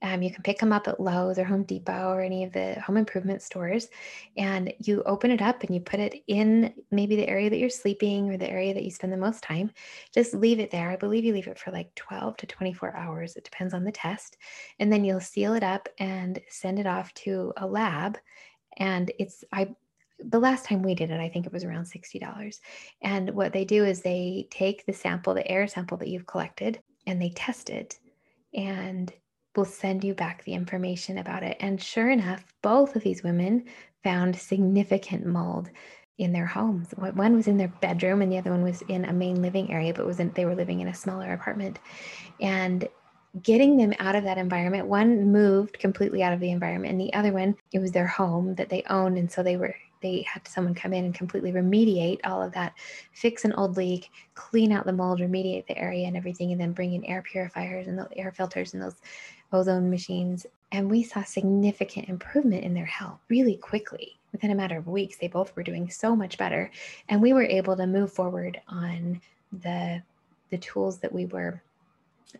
Um, 0.00 0.22
you 0.22 0.30
can 0.30 0.42
pick 0.42 0.60
them 0.60 0.72
up 0.72 0.86
at 0.86 1.00
Lowe's 1.00 1.38
or 1.38 1.44
Home 1.44 1.64
Depot 1.64 2.12
or 2.12 2.20
any 2.20 2.44
of 2.44 2.52
the 2.52 2.80
home 2.80 2.96
improvement 2.96 3.42
stores. 3.42 3.88
And 4.36 4.72
you 4.78 5.02
open 5.04 5.32
it 5.32 5.42
up 5.42 5.64
and 5.64 5.74
you 5.74 5.80
put 5.80 5.98
it 5.98 6.22
in 6.28 6.72
maybe 6.92 7.16
the 7.16 7.28
area 7.28 7.50
that 7.50 7.58
you're 7.58 7.68
sleeping 7.68 8.30
or 8.30 8.36
the 8.36 8.48
area 8.48 8.72
that 8.74 8.84
you 8.84 8.92
spend 8.92 9.12
the 9.12 9.16
most 9.16 9.42
time. 9.42 9.72
Just 10.14 10.34
leave 10.34 10.60
it 10.60 10.70
there. 10.70 10.90
I 10.90 10.96
believe 10.96 11.24
you 11.24 11.32
leave 11.32 11.48
it 11.48 11.58
for 11.58 11.72
like 11.72 11.92
12 11.96 12.36
to 12.38 12.46
24 12.46 12.96
hours. 12.96 13.34
It 13.34 13.44
depends 13.44 13.74
on 13.74 13.82
the 13.82 13.90
test. 13.90 14.36
And 14.78 14.92
then 14.92 15.04
you'll 15.04 15.20
seal 15.20 15.54
it 15.54 15.64
up 15.64 15.88
and 15.98 16.38
send 16.48 16.78
it 16.78 16.86
off 16.86 17.12
to 17.14 17.52
a 17.56 17.66
lab. 17.66 18.18
And 18.76 19.10
it's, 19.18 19.42
I, 19.52 19.74
the 20.18 20.38
last 20.38 20.64
time 20.64 20.82
we 20.82 20.94
did 20.94 21.10
it, 21.10 21.20
I 21.20 21.28
think 21.28 21.46
it 21.46 21.52
was 21.52 21.64
around 21.64 21.84
$60. 21.84 22.60
And 23.02 23.30
what 23.30 23.52
they 23.52 23.64
do 23.64 23.84
is 23.84 24.00
they 24.00 24.48
take 24.50 24.84
the 24.84 24.92
sample, 24.92 25.34
the 25.34 25.48
air 25.48 25.66
sample 25.66 25.96
that 25.98 26.08
you've 26.08 26.26
collected, 26.26 26.80
and 27.06 27.20
they 27.20 27.30
test 27.30 27.70
it 27.70 27.98
and 28.54 29.12
will 29.56 29.64
send 29.64 30.04
you 30.04 30.14
back 30.14 30.44
the 30.44 30.54
information 30.54 31.18
about 31.18 31.42
it. 31.42 31.56
And 31.60 31.80
sure 31.82 32.10
enough, 32.10 32.44
both 32.62 32.96
of 32.96 33.02
these 33.02 33.22
women 33.22 33.64
found 34.02 34.36
significant 34.36 35.26
mold 35.26 35.70
in 36.18 36.32
their 36.32 36.46
homes. 36.46 36.88
One 36.96 37.34
was 37.34 37.46
in 37.46 37.56
their 37.56 37.72
bedroom 37.80 38.22
and 38.22 38.30
the 38.30 38.38
other 38.38 38.50
one 38.50 38.62
was 38.62 38.82
in 38.82 39.04
a 39.04 39.12
main 39.12 39.40
living 39.40 39.72
area, 39.72 39.94
but 39.94 40.06
was 40.06 40.20
in, 40.20 40.32
they 40.32 40.44
were 40.44 40.54
living 40.54 40.80
in 40.80 40.88
a 40.88 40.94
smaller 40.94 41.32
apartment. 41.32 41.78
And 42.40 42.88
getting 43.42 43.76
them 43.76 43.94
out 44.00 44.16
of 44.16 44.24
that 44.24 44.38
environment, 44.38 44.88
one 44.88 45.30
moved 45.30 45.78
completely 45.78 46.22
out 46.22 46.32
of 46.32 46.40
the 46.40 46.50
environment, 46.50 46.92
and 46.92 47.00
the 47.00 47.12
other 47.14 47.32
one, 47.32 47.56
it 47.72 47.78
was 47.78 47.92
their 47.92 48.06
home 48.06 48.54
that 48.56 48.68
they 48.68 48.82
owned. 48.90 49.16
And 49.16 49.30
so 49.30 49.42
they 49.42 49.56
were 49.56 49.76
they 50.00 50.22
had 50.22 50.46
someone 50.46 50.74
come 50.74 50.92
in 50.92 51.04
and 51.04 51.14
completely 51.14 51.52
remediate 51.52 52.20
all 52.24 52.42
of 52.42 52.52
that, 52.52 52.74
fix 53.12 53.44
an 53.44 53.52
old 53.54 53.76
leak, 53.76 54.10
clean 54.34 54.72
out 54.72 54.86
the 54.86 54.92
mold, 54.92 55.20
remediate 55.20 55.66
the 55.66 55.78
area 55.78 56.06
and 56.06 56.16
everything, 56.16 56.52
and 56.52 56.60
then 56.60 56.72
bring 56.72 56.94
in 56.94 57.04
air 57.04 57.22
purifiers 57.22 57.86
and 57.86 57.98
the 57.98 58.08
air 58.16 58.32
filters 58.32 58.74
and 58.74 58.82
those 58.82 58.96
ozone 59.52 59.90
machines. 59.90 60.46
And 60.72 60.90
we 60.90 61.02
saw 61.02 61.22
significant 61.22 62.08
improvement 62.08 62.64
in 62.64 62.74
their 62.74 62.86
health 62.86 63.20
really 63.28 63.56
quickly. 63.56 64.18
Within 64.32 64.50
a 64.50 64.54
matter 64.54 64.76
of 64.76 64.86
weeks, 64.86 65.16
they 65.16 65.28
both 65.28 65.56
were 65.56 65.62
doing 65.62 65.88
so 65.90 66.14
much 66.14 66.36
better. 66.36 66.70
And 67.08 67.22
we 67.22 67.32
were 67.32 67.44
able 67.44 67.76
to 67.76 67.86
move 67.86 68.12
forward 68.12 68.60
on 68.68 69.20
the 69.52 70.02
the 70.50 70.58
tools 70.58 70.98
that 70.98 71.12
we 71.12 71.26
were 71.26 71.62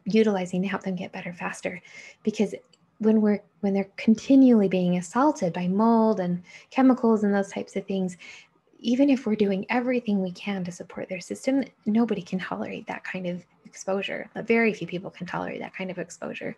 utilizing 0.04 0.62
to 0.62 0.68
help 0.68 0.82
them 0.82 0.94
get 0.94 1.12
better 1.12 1.32
faster 1.32 1.80
because 2.22 2.54
when 2.98 3.20
we're 3.20 3.42
when 3.60 3.74
they're 3.74 3.90
continually 3.96 4.68
being 4.68 4.96
assaulted 4.96 5.52
by 5.52 5.66
mold 5.68 6.20
and 6.20 6.42
chemicals 6.70 7.24
and 7.24 7.34
those 7.34 7.50
types 7.50 7.76
of 7.76 7.86
things 7.86 8.16
even 8.80 9.10
if 9.10 9.26
we're 9.26 9.34
doing 9.34 9.66
everything 9.70 10.22
we 10.22 10.30
can 10.30 10.62
to 10.62 10.70
support 10.70 11.08
their 11.08 11.20
system 11.20 11.64
nobody 11.86 12.22
can 12.22 12.38
tolerate 12.38 12.86
that 12.86 13.02
kind 13.04 13.26
of 13.26 13.44
exposure. 13.68 14.28
Very 14.34 14.72
few 14.72 14.86
people 14.86 15.10
can 15.10 15.26
tolerate 15.26 15.60
that 15.60 15.74
kind 15.74 15.90
of 15.90 15.98
exposure. 15.98 16.56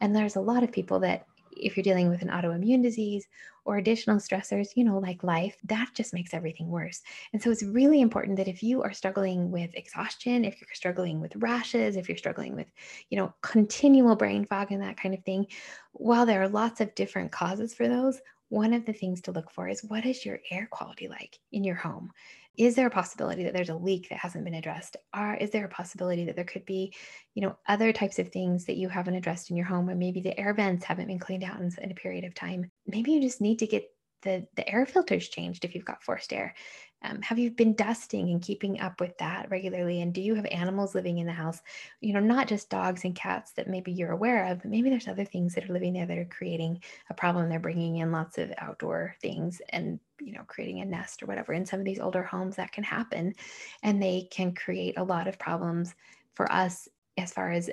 And 0.00 0.14
there's 0.14 0.36
a 0.36 0.40
lot 0.40 0.62
of 0.62 0.72
people 0.72 1.00
that 1.00 1.26
if 1.56 1.76
you're 1.76 1.84
dealing 1.84 2.08
with 2.08 2.22
an 2.22 2.28
autoimmune 2.28 2.82
disease 2.82 3.26
or 3.64 3.76
additional 3.76 4.16
stressors, 4.16 4.70
you 4.74 4.84
know, 4.84 4.98
like 4.98 5.22
life, 5.22 5.56
that 5.64 5.90
just 5.94 6.12
makes 6.14 6.34
everything 6.34 6.68
worse. 6.68 7.02
And 7.32 7.42
so 7.42 7.50
it's 7.50 7.62
really 7.62 8.00
important 8.00 8.36
that 8.36 8.48
if 8.48 8.62
you 8.62 8.82
are 8.82 8.92
struggling 8.92 9.50
with 9.50 9.70
exhaustion, 9.74 10.44
if 10.44 10.60
you're 10.60 10.74
struggling 10.74 11.20
with 11.20 11.36
rashes, 11.36 11.96
if 11.96 12.08
you're 12.08 12.18
struggling 12.18 12.56
with, 12.56 12.66
you 13.10 13.18
know, 13.18 13.32
continual 13.42 14.16
brain 14.16 14.44
fog 14.44 14.72
and 14.72 14.82
that 14.82 14.96
kind 14.96 15.14
of 15.14 15.22
thing, 15.24 15.46
while 15.92 16.26
there 16.26 16.42
are 16.42 16.48
lots 16.48 16.80
of 16.80 16.94
different 16.94 17.30
causes 17.30 17.74
for 17.74 17.88
those, 17.88 18.20
one 18.48 18.74
of 18.74 18.84
the 18.84 18.92
things 18.92 19.22
to 19.22 19.32
look 19.32 19.50
for 19.50 19.66
is 19.66 19.82
what 19.84 20.04
is 20.04 20.26
your 20.26 20.38
air 20.50 20.68
quality 20.70 21.08
like 21.08 21.38
in 21.52 21.64
your 21.64 21.74
home? 21.74 22.10
Is 22.56 22.74
there 22.74 22.86
a 22.86 22.90
possibility 22.90 23.44
that 23.44 23.54
there's 23.54 23.70
a 23.70 23.76
leak 23.76 24.08
that 24.08 24.18
hasn't 24.18 24.44
been 24.44 24.54
addressed? 24.54 24.96
Or 25.16 25.34
is 25.34 25.50
there 25.50 25.64
a 25.64 25.70
possibility 25.70 26.26
that 26.26 26.36
there 26.36 26.44
could 26.44 26.64
be 26.64 26.94
you 27.34 27.42
know 27.42 27.56
other 27.68 27.92
types 27.92 28.18
of 28.18 28.28
things 28.28 28.66
that 28.66 28.76
you 28.76 28.88
haven't 28.88 29.14
addressed 29.14 29.50
in 29.50 29.56
your 29.56 29.66
home 29.66 29.88
or 29.88 29.94
maybe 29.94 30.20
the 30.20 30.38
air 30.38 30.54
vents 30.54 30.84
haven't 30.84 31.06
been 31.06 31.18
cleaned 31.18 31.44
out 31.44 31.60
in, 31.60 31.70
in 31.82 31.90
a 31.90 31.94
period 31.94 32.24
of 32.24 32.34
time? 32.34 32.70
Maybe 32.86 33.12
you 33.12 33.20
just 33.20 33.40
need 33.40 33.58
to 33.60 33.66
get 33.66 33.84
the, 34.22 34.46
the 34.54 34.68
air 34.68 34.86
filters 34.86 35.28
changed 35.28 35.64
if 35.64 35.74
you've 35.74 35.84
got 35.84 36.02
forced 36.02 36.32
air 36.32 36.54
um, 37.02 37.20
have 37.22 37.38
you 37.38 37.50
been 37.50 37.74
dusting 37.74 38.30
and 38.30 38.40
keeping 38.40 38.80
up 38.80 39.00
with 39.00 39.16
that 39.18 39.50
regularly? 39.50 40.00
And 40.02 40.12
do 40.12 40.20
you 40.20 40.34
have 40.34 40.46
animals 40.46 40.94
living 40.94 41.18
in 41.18 41.26
the 41.26 41.32
house? 41.32 41.60
You 42.00 42.12
know, 42.12 42.20
not 42.20 42.48
just 42.48 42.70
dogs 42.70 43.04
and 43.04 43.14
cats 43.14 43.52
that 43.52 43.68
maybe 43.68 43.92
you're 43.92 44.12
aware 44.12 44.46
of, 44.46 44.62
but 44.62 44.70
maybe 44.70 44.90
there's 44.90 45.08
other 45.08 45.24
things 45.24 45.54
that 45.54 45.68
are 45.68 45.72
living 45.72 45.92
there 45.92 46.06
that 46.06 46.18
are 46.18 46.24
creating 46.26 46.82
a 47.10 47.14
problem. 47.14 47.48
They're 47.48 47.58
bringing 47.58 47.96
in 47.96 48.12
lots 48.12 48.38
of 48.38 48.52
outdoor 48.58 49.16
things 49.20 49.60
and, 49.70 49.98
you 50.20 50.32
know, 50.32 50.44
creating 50.46 50.80
a 50.80 50.84
nest 50.84 51.22
or 51.22 51.26
whatever. 51.26 51.52
In 51.52 51.66
some 51.66 51.80
of 51.80 51.86
these 51.86 52.00
older 52.00 52.22
homes, 52.22 52.56
that 52.56 52.72
can 52.72 52.84
happen. 52.84 53.34
And 53.82 54.02
they 54.02 54.28
can 54.30 54.54
create 54.54 54.96
a 54.96 55.04
lot 55.04 55.28
of 55.28 55.38
problems 55.38 55.94
for 56.34 56.50
us 56.50 56.88
as 57.18 57.32
far 57.32 57.50
as 57.50 57.70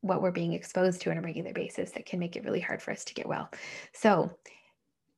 what 0.00 0.20
we're 0.20 0.32
being 0.32 0.52
exposed 0.52 1.00
to 1.00 1.10
on 1.10 1.18
a 1.18 1.22
regular 1.22 1.52
basis 1.52 1.92
that 1.92 2.06
can 2.06 2.18
make 2.18 2.36
it 2.36 2.44
really 2.44 2.60
hard 2.60 2.82
for 2.82 2.90
us 2.90 3.04
to 3.04 3.14
get 3.14 3.28
well. 3.28 3.48
So, 3.92 4.36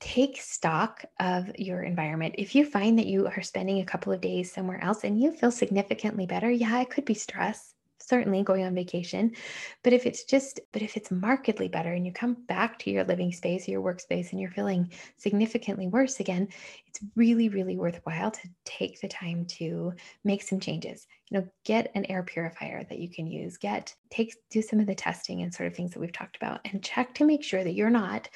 take 0.05 0.39
stock 0.39 1.03
of 1.19 1.51
your 1.59 1.83
environment. 1.83 2.35
If 2.37 2.55
you 2.55 2.67
find 2.67 2.99
that 2.99 3.07
you 3.07 3.27
are 3.27 3.41
spending 3.41 3.81
a 3.81 3.87
couple 3.87 4.13
of 4.13 4.21
days 4.21 4.53
somewhere 4.53 4.85
else 4.85 5.03
and 5.03 5.19
you 5.19 5.33
feel 5.33 5.51
significantly 5.51 6.27
better, 6.27 6.51
yeah, 6.51 6.83
it 6.83 6.91
could 6.91 7.07
be 7.07 7.15
stress, 7.15 7.73
certainly 7.99 8.43
going 8.43 8.67
on 8.67 8.75
vacation. 8.75 9.35
But 9.83 9.95
if 9.95 10.05
it's 10.05 10.25
just, 10.25 10.61
but 10.73 10.83
if 10.83 10.99
it's 10.99 11.11
markedly 11.11 11.69
better 11.69 11.95
and 11.95 12.05
you 12.05 12.13
come 12.13 12.35
back 12.35 12.79
to 12.81 12.91
your 12.91 13.05
living 13.05 13.33
space, 13.33 13.67
your 13.67 13.81
workspace, 13.81 14.31
and 14.33 14.39
you're 14.39 14.51
feeling 14.51 14.93
significantly 15.17 15.87
worse 15.87 16.21
again, 16.21 16.49
it's 16.87 17.01
really, 17.17 17.49
really 17.49 17.79
worthwhile 17.79 18.31
to 18.31 18.49
take 18.67 19.01
the 19.01 19.09
time 19.09 19.47
to 19.47 19.95
make 20.23 20.43
some 20.43 20.61
changes. 20.61 21.07
You 21.31 21.41
know, 21.41 21.49
get 21.65 21.91
an 21.95 22.05
air 22.11 22.23
purifier 22.23 22.85
that 22.91 22.99
you 22.99 23.09
can 23.09 23.27
use, 23.27 23.57
get, 23.57 23.95
take, 24.11 24.35
do 24.51 24.61
some 24.61 24.81
of 24.81 24.87
the 24.87 24.95
testing 24.95 25.41
and 25.41 25.55
sort 25.55 25.67
of 25.67 25.75
things 25.75 25.93
that 25.93 26.01
we've 26.01 26.13
talked 26.13 26.37
about, 26.37 26.61
and 26.67 26.85
check 26.85 27.15
to 27.15 27.25
make 27.25 27.43
sure 27.43 27.65
that 27.65 27.73
you're 27.73 27.89
not 27.89 28.29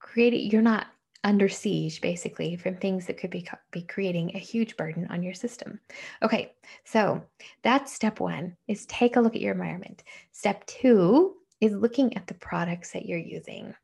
creating, 0.00 0.50
you're 0.50 0.62
not 0.62 0.86
under 1.24 1.48
siege 1.48 2.00
basically 2.00 2.56
from 2.56 2.76
things 2.76 3.06
that 3.06 3.18
could 3.18 3.30
be, 3.30 3.46
be 3.70 3.82
creating 3.82 4.32
a 4.34 4.38
huge 4.38 4.76
burden 4.76 5.06
on 5.10 5.22
your 5.22 5.34
system. 5.34 5.78
Okay, 6.22 6.52
so 6.84 7.22
that's 7.62 7.92
step 7.92 8.20
one 8.20 8.56
is 8.66 8.86
take 8.86 9.16
a 9.16 9.20
look 9.20 9.34
at 9.34 9.40
your 9.40 9.52
environment. 9.52 10.02
Step 10.32 10.66
two 10.66 11.36
is 11.60 11.72
looking 11.72 12.16
at 12.16 12.26
the 12.26 12.34
products 12.34 12.90
that 12.92 13.06
you're 13.06 13.18
using. 13.18 13.74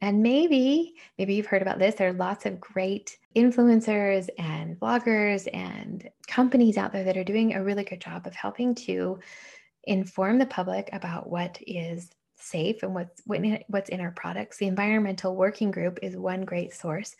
And 0.00 0.20
maybe, 0.20 0.96
maybe 1.16 1.34
you've 1.34 1.46
heard 1.46 1.62
about 1.62 1.78
this. 1.78 1.94
There 1.94 2.08
are 2.08 2.14
lots 2.14 2.44
of 2.44 2.60
great 2.60 3.16
influencers 3.36 4.28
and 4.36 4.78
bloggers 4.78 5.46
and 5.54 6.08
companies 6.26 6.76
out 6.76 6.92
there 6.92 7.04
that 7.04 7.16
are 7.16 7.22
doing 7.22 7.54
a 7.54 7.62
really 7.62 7.84
good 7.84 8.00
job 8.00 8.26
of 8.26 8.34
helping 8.34 8.74
to 8.74 9.20
inform 9.84 10.38
the 10.38 10.46
public 10.46 10.90
about 10.92 11.30
what 11.30 11.58
is 11.64 12.10
safe 12.42 12.82
and 12.82 12.94
what's 12.94 13.22
what's 13.26 13.88
in 13.88 14.00
our 14.00 14.10
products. 14.10 14.58
The 14.58 14.66
environmental 14.66 15.36
working 15.36 15.70
group 15.70 15.98
is 16.02 16.16
one 16.16 16.44
great 16.44 16.72
source. 16.72 17.14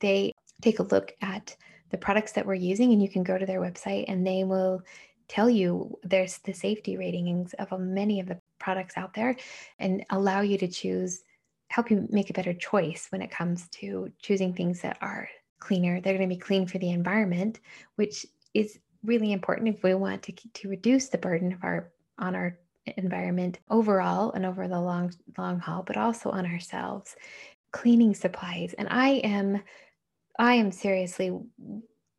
They 0.00 0.32
take 0.60 0.78
a 0.78 0.84
look 0.84 1.14
at 1.20 1.56
the 1.90 1.98
products 1.98 2.32
that 2.32 2.46
we're 2.46 2.54
using 2.54 2.92
and 2.92 3.02
you 3.02 3.08
can 3.08 3.22
go 3.22 3.38
to 3.38 3.46
their 3.46 3.60
website 3.60 4.06
and 4.08 4.26
they 4.26 4.44
will 4.44 4.82
tell 5.28 5.50
you 5.50 5.98
there's 6.02 6.38
the 6.38 6.52
safety 6.52 6.96
ratings 6.96 7.54
of 7.54 7.78
many 7.80 8.20
of 8.20 8.26
the 8.26 8.38
products 8.58 8.96
out 8.96 9.14
there 9.14 9.36
and 9.78 10.04
allow 10.10 10.40
you 10.40 10.58
to 10.58 10.68
choose 10.68 11.22
help 11.68 11.90
you 11.90 12.06
make 12.10 12.30
a 12.30 12.34
better 12.34 12.54
choice 12.54 13.08
when 13.10 13.20
it 13.20 13.30
comes 13.30 13.68
to 13.68 14.10
choosing 14.20 14.54
things 14.54 14.80
that 14.80 14.96
are 15.00 15.28
cleaner 15.58 16.00
they're 16.00 16.16
going 16.16 16.28
to 16.28 16.34
be 16.34 16.40
clean 16.40 16.66
for 16.66 16.78
the 16.78 16.90
environment 16.90 17.60
which 17.96 18.24
is 18.54 18.78
really 19.04 19.32
important 19.32 19.68
if 19.68 19.82
we 19.82 19.94
want 19.94 20.22
to 20.22 20.32
to 20.54 20.68
reduce 20.68 21.08
the 21.08 21.18
burden 21.18 21.52
of 21.52 21.62
our 21.62 21.92
on 22.18 22.34
our 22.34 22.58
environment 22.96 23.58
overall 23.68 24.32
and 24.32 24.46
over 24.46 24.68
the 24.68 24.80
long 24.80 25.12
long 25.38 25.58
haul 25.58 25.82
but 25.82 25.96
also 25.96 26.30
on 26.30 26.46
ourselves. 26.46 27.16
Cleaning 27.72 28.14
supplies 28.14 28.74
and 28.74 28.88
i 28.90 29.08
am 29.08 29.62
i 30.38 30.54
am 30.54 30.70
seriously 30.72 31.38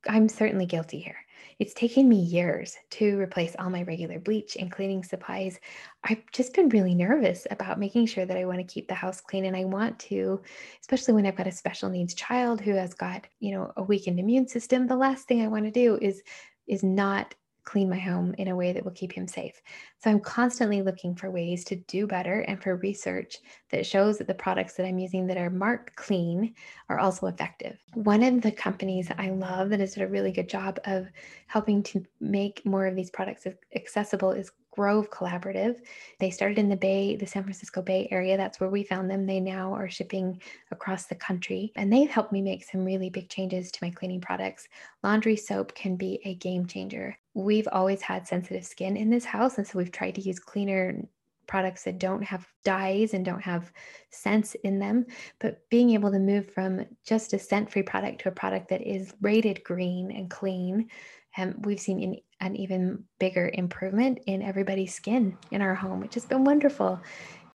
i'm 0.07 0.29
certainly 0.29 0.65
guilty 0.65 0.99
here. 0.99 1.17
It's 1.59 1.73
taken 1.73 2.07
me 2.07 2.17
years 2.17 2.75
to 2.91 3.19
replace 3.19 3.55
all 3.57 3.69
my 3.69 3.83
regular 3.83 4.19
bleach 4.19 4.57
and 4.57 4.71
cleaning 4.71 5.03
supplies. 5.03 5.59
I've 6.03 6.23
just 6.31 6.53
been 6.53 6.69
really 6.69 6.93
nervous 6.93 7.47
about 7.49 7.79
making 7.79 8.05
sure 8.05 8.25
that 8.25 8.37
i 8.37 8.45
want 8.45 8.59
to 8.59 8.73
keep 8.73 8.87
the 8.87 8.93
house 8.93 9.21
clean 9.21 9.45
and 9.45 9.55
i 9.55 9.65
want 9.65 9.97
to 9.99 10.41
especially 10.81 11.13
when 11.13 11.25
i've 11.25 11.35
got 11.35 11.47
a 11.47 11.51
special 11.51 11.89
needs 11.89 12.13
child 12.13 12.61
who 12.61 12.73
has 12.73 12.93
got 12.93 13.25
you 13.39 13.53
know 13.53 13.71
a 13.77 13.83
weakened 13.83 14.19
immune 14.19 14.47
system 14.47 14.87
the 14.87 14.95
last 14.95 15.27
thing 15.27 15.41
i 15.41 15.47
want 15.47 15.65
to 15.65 15.71
do 15.71 15.97
is 16.01 16.21
is 16.67 16.83
not 16.83 17.33
clean 17.67 17.89
my 17.89 17.99
home 17.99 18.33
in 18.37 18.47
a 18.47 18.55
way 18.55 18.71
that 18.71 18.83
will 18.83 18.93
keep 18.93 19.11
him 19.11 19.27
safe. 19.27 19.61
So 19.99 20.09
I'm 20.09 20.21
constantly 20.21 20.81
looking 20.81 21.15
for 21.15 21.29
ways 21.29 21.65
to 21.65 21.75
do 21.75 22.07
better 22.07 22.39
and 22.41 22.63
for 22.63 22.77
research 22.77 23.39
that 23.71 23.85
shows 23.85 24.17
that 24.17 24.27
the 24.27 24.33
products 24.33 24.75
that 24.75 24.85
I'm 24.85 24.97
using 24.97 25.27
that 25.27 25.37
are 25.37 25.49
marked 25.49 25.97
clean 25.97 26.55
are 26.87 26.97
also 26.97 27.27
effective. 27.27 27.77
One 27.93 28.23
of 28.23 28.41
the 28.41 28.53
companies 28.53 29.11
I 29.17 29.31
love 29.31 29.69
that 29.71 29.81
has 29.81 29.95
done 29.95 30.05
a 30.05 30.09
really 30.09 30.31
good 30.31 30.47
job 30.47 30.79
of 30.85 31.07
helping 31.47 31.83
to 31.83 32.05
make 32.21 32.65
more 32.65 32.87
of 32.87 32.95
these 32.95 33.11
products 33.11 33.45
accessible 33.75 34.31
is 34.31 34.49
Grove 34.77 35.09
Collaborative. 35.09 35.79
They 36.19 36.29
started 36.29 36.59
in 36.59 36.69
the 36.69 36.75
Bay, 36.77 37.15
the 37.15 37.25
San 37.25 37.41
Francisco 37.41 37.81
Bay 37.81 38.07
area. 38.11 38.37
That's 38.37 38.59
where 38.59 38.69
we 38.69 38.83
found 38.83 39.09
them. 39.09 39.25
They 39.25 39.39
now 39.39 39.73
are 39.73 39.89
shipping 39.89 40.39
across 40.69 41.07
the 41.07 41.15
country 41.15 41.71
and 41.75 41.91
they've 41.91 42.09
helped 42.09 42.31
me 42.31 42.43
make 42.43 42.63
some 42.63 42.85
really 42.85 43.09
big 43.09 43.27
changes 43.27 43.71
to 43.71 43.79
my 43.83 43.89
cleaning 43.89 44.21
products. 44.21 44.67
Laundry 45.03 45.35
soap 45.35 45.73
can 45.73 45.95
be 45.95 46.21
a 46.25 46.35
game 46.35 46.67
changer. 46.67 47.17
We've 47.37 47.67
always 47.71 48.01
had 48.01 48.27
sensitive 48.27 48.65
skin 48.65 48.97
in 48.97 49.11
this 49.11 49.23
house, 49.23 49.59
and 49.59 49.67
so 49.67 49.77
we've 49.77 49.91
tried 49.91 50.15
to 50.15 50.21
use 50.21 50.39
cleaner 50.39 51.07
products 51.45 51.83
that 51.83 51.99
don't 51.99 52.23
have 52.23 52.47
dyes 52.63 53.13
and 53.13 53.23
don't 53.23 53.43
have 53.43 53.71
scents 54.09 54.55
in 54.63 54.79
them, 54.79 55.05
but 55.37 55.61
being 55.69 55.91
able 55.91 56.11
to 56.11 56.17
move 56.17 56.49
from 56.51 56.83
just 57.05 57.33
a 57.33 57.39
scent 57.39 57.71
free 57.71 57.83
product 57.83 58.21
to 58.21 58.29
a 58.29 58.31
product 58.31 58.69
that 58.69 58.81
is 58.81 59.13
rated 59.21 59.63
green 59.63 60.09
and 60.09 60.31
clean. 60.31 60.89
Um, 61.37 61.53
we've 61.61 61.79
seen 61.79 62.01
in, 62.01 62.17
an 62.41 62.55
even 62.55 63.03
bigger 63.19 63.51
improvement 63.53 64.17
in 64.25 64.41
everybody's 64.41 64.95
skin 64.95 65.37
in 65.51 65.61
our 65.61 65.75
home, 65.75 65.99
which 65.99 66.15
has 66.15 66.25
been 66.25 66.43
wonderful. 66.43 66.99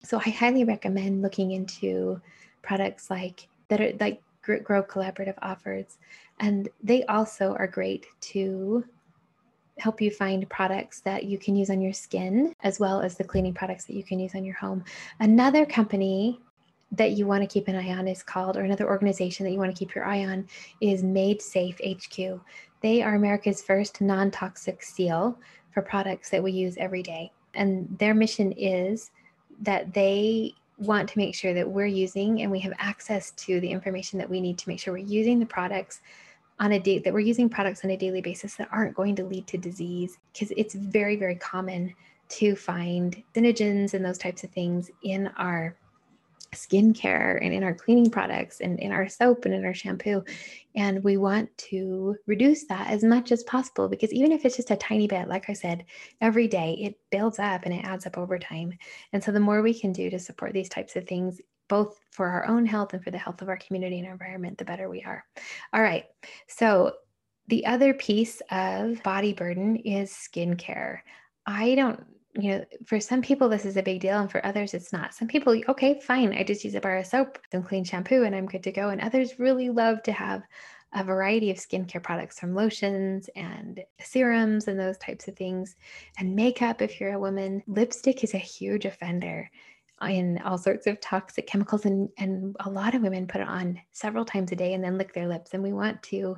So 0.03 0.19
I 0.19 0.29
highly 0.29 0.65
recommend 0.65 1.23
looking 1.23 1.53
into 1.53 2.21
products 2.61 3.09
like 3.09 3.49
that 3.69 3.81
are 3.81 3.93
like 3.99 4.21
Grove 4.43 4.89
Collaborative 4.89 5.39
offers. 5.41 5.97
And 6.39 6.69
they 6.83 7.05
also 7.05 7.55
are 7.55 7.67
great 7.67 8.05
to 8.21 8.85
help 9.81 10.01
you 10.01 10.11
find 10.11 10.49
products 10.49 11.01
that 11.01 11.25
you 11.25 11.39
can 11.39 11.57
use 11.57 11.71
on 11.71 11.81
your 11.81 11.93
skin, 11.93 12.55
as 12.63 12.79
well 12.79 13.01
as 13.01 13.17
the 13.17 13.25
cleaning 13.25 13.55
products 13.55 13.85
that 13.87 13.97
you 13.97 14.05
can 14.05 14.19
use 14.19 14.35
on 14.35 14.45
your 14.45 14.57
home. 14.57 14.85
Another 15.19 15.65
company 15.65 16.41
that 16.93 17.13
you 17.13 17.27
want 17.27 17.43
to 17.43 17.47
keep 17.47 17.69
an 17.69 17.77
eye 17.77 17.97
on 17.97 18.09
is 18.09 18.23
called, 18.23 18.57
or 18.57 18.63
another 18.63 18.89
organization 18.89 19.45
that 19.45 19.53
you 19.53 19.59
want 19.59 19.75
to 19.75 19.79
keep 19.79 19.95
your 19.95 20.05
eye 20.05 20.25
on 20.25 20.47
is 20.81 21.03
Made 21.03 21.41
Safe 21.41 21.81
HQ. 21.87 22.41
They 22.83 23.03
are 23.03 23.15
America's 23.15 23.63
first 23.63 24.01
non 24.01 24.31
toxic 24.31 24.83
seal 24.83 25.39
for 25.73 25.83
products 25.83 26.31
that 26.31 26.43
we 26.43 26.53
use 26.53 26.77
every 26.79 27.03
day. 27.03 27.33
And 27.55 27.97
their 27.99 28.15
mission 28.15 28.53
is 28.53 29.11
that 29.61 29.93
they 29.93 30.55
want 30.79 31.09
to 31.11 31.19
make 31.19 31.35
sure 31.35 31.53
that 31.53 31.69
we're 31.69 31.87
using 31.87 32.41
and 32.41 32.51
we 32.51 32.59
have 32.61 32.73
access 32.79 33.33
to 33.33 33.61
the 33.61 33.71
information 33.71 34.19
that 34.19 34.29
we 34.29 34.41
need 34.41 34.57
to 34.59 34.69
make 34.69 34.81
sure 34.81 34.95
we're 34.95 34.99
using 34.99 35.39
the 35.39 35.47
products 35.47 36.01
on 36.61 36.73
a 36.73 36.79
date 36.79 37.03
that 37.03 37.13
we're 37.13 37.21
using 37.21 37.49
products 37.49 37.85
on 37.85 37.91
a 37.91 37.97
daily 37.97 38.21
basis 38.21 38.55
that 38.55 38.69
aren't 38.71 38.95
going 38.95 39.17
to 39.17 39.25
lead 39.25 39.47
to 39.49 39.59
disease 39.59 40.19
because 40.33 40.53
it's 40.57 40.75
very 40.75 41.17
very 41.17 41.35
common 41.35 41.93
to 42.29 42.55
find 42.55 43.23
carcinogens 43.35 43.95
and 43.95 44.05
those 44.05 44.19
types 44.19 44.45
of 44.45 44.51
things 44.51 44.91
in 45.03 45.27
our 45.37 45.77
skincare 46.53 47.39
and 47.43 47.55
in 47.55 47.63
our 47.63 47.75
cleaning 47.75 48.11
products 48.11 48.61
and 48.61 48.79
in 48.81 48.93
our 48.93 49.09
soap 49.09 49.45
and 49.45 49.55
in 49.55 49.65
our 49.65 49.75
shampoo. 49.75 50.23
And 50.75 51.03
we 51.05 51.17
want 51.17 51.57
to 51.59 52.17
reduce 52.27 52.65
that 52.67 52.91
as 52.91 53.05
much 53.05 53.33
as 53.33 53.43
possible 53.45 53.89
because 53.89 54.13
even 54.13 54.33
if 54.33 54.45
it's 54.45 54.57
just 54.57 54.71
a 54.71 54.77
tiny 54.77 55.07
bit, 55.07 55.29
like 55.29 55.49
I 55.49 55.53
said, 55.53 55.85
every 56.21 56.49
day 56.49 56.77
it 56.81 56.99
builds 57.11 57.39
up 57.39 57.63
and 57.65 57.75
it 57.75 57.85
adds 57.85 58.07
up 58.07 58.19
over 58.19 58.39
time. 58.39 58.77
And 59.13 59.23
so 59.23 59.33
the 59.33 59.41
more 59.41 59.63
we 59.63 59.79
can 59.79 59.93
do 59.93 60.11
to 60.11 60.19
support 60.19 60.53
these 60.53 60.69
types 60.69 60.97
of 60.97 61.07
things, 61.07 61.41
both 61.71 61.99
for 62.11 62.27
our 62.27 62.47
own 62.47 62.67
health 62.67 62.93
and 62.93 63.03
for 63.03 63.11
the 63.11 63.17
health 63.17 63.41
of 63.41 63.49
our 63.49 63.57
community 63.57 63.99
and 63.99 64.07
our 64.07 64.13
environment, 64.13 64.59
the 64.59 64.65
better 64.67 64.91
we 64.91 65.03
are. 65.05 65.25
All 65.73 65.81
right. 65.81 66.05
So 66.49 66.93
the 67.49 67.65
other 67.65 67.95
piece 67.95 68.43
of 68.51 69.03
body 69.03 69.33
burden 69.33 69.77
is 69.77 70.11
skincare. 70.11 70.99
I 71.47 71.77
don't 71.77 72.05
you 72.35 72.51
know, 72.51 72.65
for 72.87 73.01
some 73.01 73.23
people, 73.23 73.49
this 73.49 73.65
is 73.65 73.77
a 73.77 73.83
big 73.83 74.01
deal, 74.01 74.21
and 74.21 74.31
for 74.31 74.45
others, 74.47 74.73
it's 74.73 74.93
not. 74.93 75.15
Some 75.15 75.27
people, 75.27 75.61
okay, 75.69 75.99
fine, 76.01 76.33
I 76.33 76.45
just 76.45 76.65
use 76.65 76.77
a 76.77 76.81
bar 76.81 76.99
of 76.99 77.07
soap, 77.07 77.39
some 77.51 77.65
clean 77.65 77.83
shampoo, 77.83 78.23
and 78.23 78.37
I'm 78.37 78.47
good 78.47 78.63
to 78.65 78.73
go. 78.73 78.91
And 78.91 79.01
others 79.01 79.41
really 79.41 79.69
love 79.69 80.01
to 80.05 80.13
have 80.13 80.43
a 80.93 81.05
variety 81.05 81.51
of 81.51 81.57
skincare 81.57 82.03
products 82.03 82.39
from 82.39 82.55
lotions 82.55 83.29
and 83.35 83.83
serums 84.01 84.69
and 84.69 84.79
those 84.79 84.99
types 84.99 85.29
of 85.29 85.37
things. 85.37 85.77
And 86.19 86.37
makeup, 86.37 86.83
if 86.83 87.01
you're 87.01 87.15
a 87.15 87.21
woman, 87.21 87.63
lipstick 87.67 88.23
is 88.23 88.35
a 88.35 88.39
huge 88.39 88.85
offender 88.85 89.51
in 90.03 90.39
all 90.45 90.59
sorts 90.59 90.87
of 90.87 91.01
toxic 91.01 91.47
chemicals. 91.47 91.85
And, 91.85 92.09
and 92.19 92.57
a 92.61 92.71
lot 92.71 92.95
of 92.95 93.03
women 93.03 93.27
put 93.27 93.41
it 93.41 93.49
on 93.49 93.81
several 93.93 94.25
times 94.25 94.53
a 94.53 94.57
day 94.57 94.75
and 94.75 94.83
then 94.83 94.99
lick 94.99 95.13
their 95.13 95.29
lips. 95.29 95.55
And 95.55 95.63
we 95.63 95.73
want 95.73 96.03
to 96.05 96.37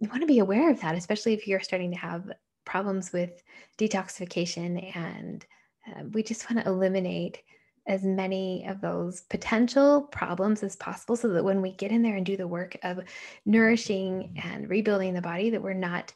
we 0.00 0.08
want 0.08 0.22
to 0.22 0.26
be 0.26 0.38
aware 0.38 0.70
of 0.70 0.80
that, 0.80 0.94
especially 0.94 1.34
if 1.34 1.46
you're 1.46 1.60
starting 1.60 1.90
to 1.92 1.98
have 1.98 2.30
problems 2.64 3.12
with 3.12 3.42
detoxification 3.78 4.96
and 4.96 5.44
uh, 5.86 6.04
we 6.12 6.22
just 6.22 6.50
want 6.50 6.62
to 6.62 6.70
eliminate 6.70 7.42
as 7.86 8.04
many 8.04 8.64
of 8.68 8.80
those 8.80 9.22
potential 9.22 10.02
problems 10.02 10.62
as 10.62 10.76
possible 10.76 11.16
so 11.16 11.28
that 11.28 11.42
when 11.42 11.62
we 11.62 11.72
get 11.72 11.90
in 11.90 12.02
there 12.02 12.16
and 12.16 12.26
do 12.26 12.36
the 12.36 12.46
work 12.46 12.76
of 12.82 13.00
nourishing 13.46 14.38
and 14.44 14.68
rebuilding 14.68 15.14
the 15.14 15.22
body 15.22 15.50
that 15.50 15.62
we're 15.62 15.72
not 15.72 16.12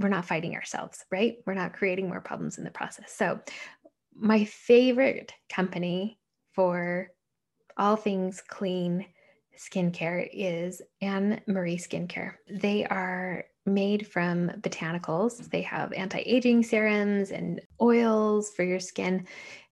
we're 0.00 0.08
not 0.08 0.26
fighting 0.26 0.54
ourselves 0.54 1.04
right 1.10 1.38
we're 1.46 1.54
not 1.54 1.72
creating 1.72 2.08
more 2.08 2.20
problems 2.20 2.58
in 2.58 2.64
the 2.64 2.70
process 2.70 3.14
so 3.14 3.40
my 4.16 4.44
favorite 4.44 5.32
company 5.48 6.18
for 6.52 7.10
all 7.76 7.96
things 7.96 8.42
clean 8.46 9.06
skincare 9.58 10.28
is 10.32 10.82
Annmarie 11.02 11.80
Skincare. 11.80 12.34
They 12.50 12.84
are 12.84 13.44
made 13.66 14.06
from 14.06 14.50
botanicals. 14.60 15.48
They 15.50 15.62
have 15.62 15.92
anti 15.92 16.20
aging 16.20 16.62
serums 16.62 17.30
and 17.30 17.60
oils 17.80 18.50
for 18.50 18.62
your 18.62 18.80
skin. 18.80 19.26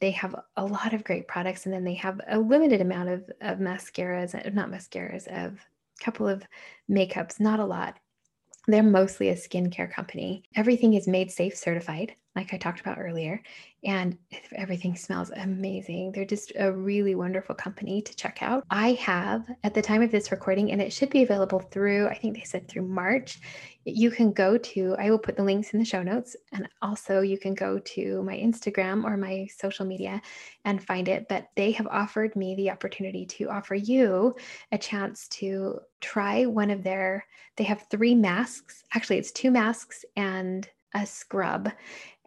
They 0.01 0.11
have 0.13 0.35
a 0.57 0.65
lot 0.65 0.93
of 0.93 1.05
great 1.05 1.27
products, 1.27 1.65
and 1.65 1.75
then 1.75 1.85
they 1.85 1.95
have 1.95 2.21
a 2.29 2.39
limited 2.39 2.81
amount 2.81 3.09
of, 3.09 3.31
of 3.41 3.59
mascaras, 3.59 4.35
not 4.53 4.71
mascaras, 4.71 5.27
of 5.29 5.55
a 5.55 6.05
couple 6.05 6.29
of 6.29 6.43
makeups, 6.91 7.41
not 7.41 7.61
a 7.61 7.65
lot. 7.65 7.99
They're 8.67 8.83
mostly 8.83 9.31
a 9.31 9.35
skincare 9.35 9.91
company. 9.91 10.43
Everything 10.55 10.95
is 10.95 11.07
made 11.07 11.31
safe 11.31 11.57
certified 11.57 12.15
like 12.37 12.53
I 12.53 12.59
talked 12.59 12.81
about 12.81 12.99
earlier. 12.99 13.43
And 13.83 14.19
everything 14.55 14.97
smells 14.97 15.31
amazing. 15.31 16.13
They're 16.13 16.25
just 16.25 16.53
a 16.59 16.73
really 16.73 17.15
wonderful 17.15 17.55
company 17.55 18.03
to 18.03 18.17
check 18.17 18.43
out. 18.43 18.65
I 18.69 18.93
have, 18.93 19.49
at 19.63 19.75
the 19.75 19.83
time 19.83 20.03
of 20.03 20.11
this 20.11 20.31
recording, 20.31 20.73
and 20.73 20.83
it 20.83 20.93
should 20.93 21.11
be 21.11 21.23
available 21.23 21.61
through, 21.61 22.09
I 22.09 22.15
think 22.15 22.37
they 22.37 22.43
said 22.43 22.69
through 22.69 22.87
March. 22.89 23.41
You 23.85 24.11
can 24.11 24.33
go 24.33 24.59
to, 24.59 24.97
I 24.99 25.11
will 25.11 25.19
put 25.19 25.37
the 25.37 25.45
links 25.45 25.73
in 25.73 25.79
the 25.79 25.85
show 25.85 26.03
notes. 26.03 26.37
And 26.53 26.69
also, 26.83 27.21
you 27.21 27.39
can 27.39 27.55
go 27.55 27.79
to 27.79 28.23
my 28.25 28.37
Instagram 28.37 29.05
or 29.05 29.17
my 29.17 29.47
social 29.57 29.87
media 29.87 30.21
and 30.65 30.83
find 30.83 31.09
it. 31.09 31.27
But 31.29 31.47
they 31.55 31.71
have 31.73 31.87
offered 31.87 32.35
me 32.35 32.57
the 32.57 32.71
opportunity 32.71 33.25
to 33.27 33.49
offer 33.51 33.77
you 33.77 34.35
a 34.73 34.79
chance 34.79 35.29
to 35.29 35.79
try 36.01 36.45
one 36.45 36.71
of 36.71 36.83
their, 36.83 37.25
they 37.57 37.65
have 37.65 37.87
three 37.89 38.17
masks. 38.17 38.83
Actually, 38.95 39.19
it's 39.19 39.33
two 39.33 39.53
masks 39.53 40.05
and 40.17 40.69
a 40.95 41.05
scrub. 41.07 41.71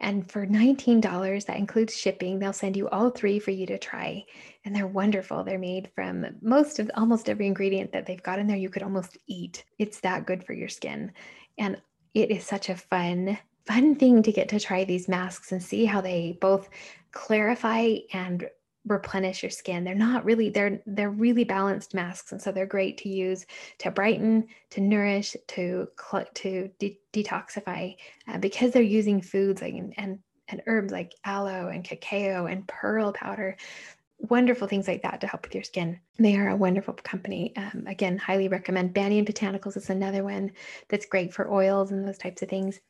And 0.00 0.30
for 0.30 0.46
$19, 0.46 1.44
that 1.46 1.58
includes 1.58 1.96
shipping. 1.96 2.38
They'll 2.38 2.54
send 2.54 2.76
you 2.76 2.88
all 2.88 3.10
three 3.10 3.38
for 3.38 3.50
you 3.50 3.66
to 3.66 3.78
try. 3.78 4.24
And 4.64 4.74
they're 4.74 4.86
wonderful. 4.86 5.44
They're 5.44 5.58
made 5.58 5.90
from 5.94 6.26
most 6.40 6.78
of 6.78 6.90
almost 6.94 7.28
every 7.28 7.46
ingredient 7.46 7.92
that 7.92 8.06
they've 8.06 8.22
got 8.22 8.38
in 8.38 8.46
there, 8.46 8.56
you 8.56 8.70
could 8.70 8.82
almost 8.82 9.18
eat. 9.26 9.64
It's 9.78 10.00
that 10.00 10.26
good 10.26 10.44
for 10.44 10.54
your 10.54 10.68
skin. 10.68 11.12
And 11.58 11.80
it 12.14 12.30
is 12.30 12.44
such 12.44 12.70
a 12.70 12.76
fun, 12.76 13.38
fun 13.66 13.94
thing 13.94 14.22
to 14.22 14.32
get 14.32 14.48
to 14.48 14.58
try 14.58 14.84
these 14.84 15.08
masks 15.08 15.52
and 15.52 15.62
see 15.62 15.84
how 15.84 16.00
they 16.00 16.38
both 16.40 16.70
clarify 17.12 17.96
and 18.12 18.48
replenish 18.86 19.42
your 19.42 19.50
skin. 19.50 19.84
They're 19.84 19.94
not 19.94 20.24
really 20.24 20.50
they're 20.50 20.80
they're 20.86 21.10
really 21.10 21.44
balanced 21.44 21.94
masks, 21.94 22.32
and 22.32 22.40
so 22.40 22.52
they're 22.52 22.66
great 22.66 22.98
to 22.98 23.08
use 23.08 23.46
to 23.78 23.90
brighten, 23.90 24.46
to 24.70 24.80
nourish, 24.80 25.36
to 25.48 25.88
to 26.34 26.70
de- 26.78 27.00
detoxify 27.12 27.96
uh, 28.28 28.38
because 28.38 28.72
they're 28.72 28.82
using 28.82 29.20
foods 29.20 29.62
like 29.62 29.74
and, 29.74 29.94
and 29.96 30.18
and 30.48 30.62
herbs 30.66 30.92
like 30.92 31.14
aloe 31.24 31.68
and 31.68 31.84
cacao 31.84 32.46
and 32.46 32.66
pearl 32.66 33.12
powder. 33.12 33.56
Wonderful 34.18 34.68
things 34.68 34.86
like 34.86 35.02
that 35.02 35.22
to 35.22 35.26
help 35.26 35.44
with 35.44 35.54
your 35.54 35.64
skin. 35.64 35.98
They 36.18 36.36
are 36.36 36.50
a 36.50 36.56
wonderful 36.56 36.92
company. 36.94 37.54
Um, 37.56 37.84
again, 37.86 38.18
highly 38.18 38.48
recommend. 38.48 38.92
Banyan 38.92 39.24
Botanicals 39.24 39.78
is 39.78 39.88
another 39.88 40.22
one 40.24 40.52
that's 40.88 41.06
great 41.06 41.32
for 41.32 41.50
oils 41.50 41.90
and 41.90 42.06
those 42.06 42.18
types 42.18 42.42
of 42.42 42.48
things. 42.50 42.80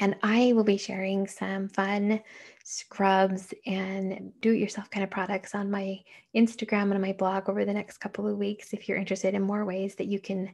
And 0.00 0.16
I 0.22 0.52
will 0.54 0.64
be 0.64 0.76
sharing 0.76 1.26
some 1.26 1.68
fun 1.68 2.20
scrubs 2.64 3.52
and 3.66 4.32
do 4.40 4.52
it 4.52 4.58
yourself 4.58 4.90
kind 4.90 5.02
of 5.02 5.10
products 5.10 5.54
on 5.54 5.70
my 5.70 5.98
Instagram 6.36 6.82
and 6.82 6.94
on 6.94 7.00
my 7.00 7.12
blog 7.12 7.48
over 7.48 7.64
the 7.64 7.72
next 7.72 7.98
couple 7.98 8.28
of 8.28 8.36
weeks 8.36 8.72
if 8.72 8.88
you're 8.88 8.98
interested 8.98 9.34
in 9.34 9.42
more 9.42 9.64
ways 9.64 9.94
that 9.96 10.06
you 10.06 10.20
can 10.20 10.50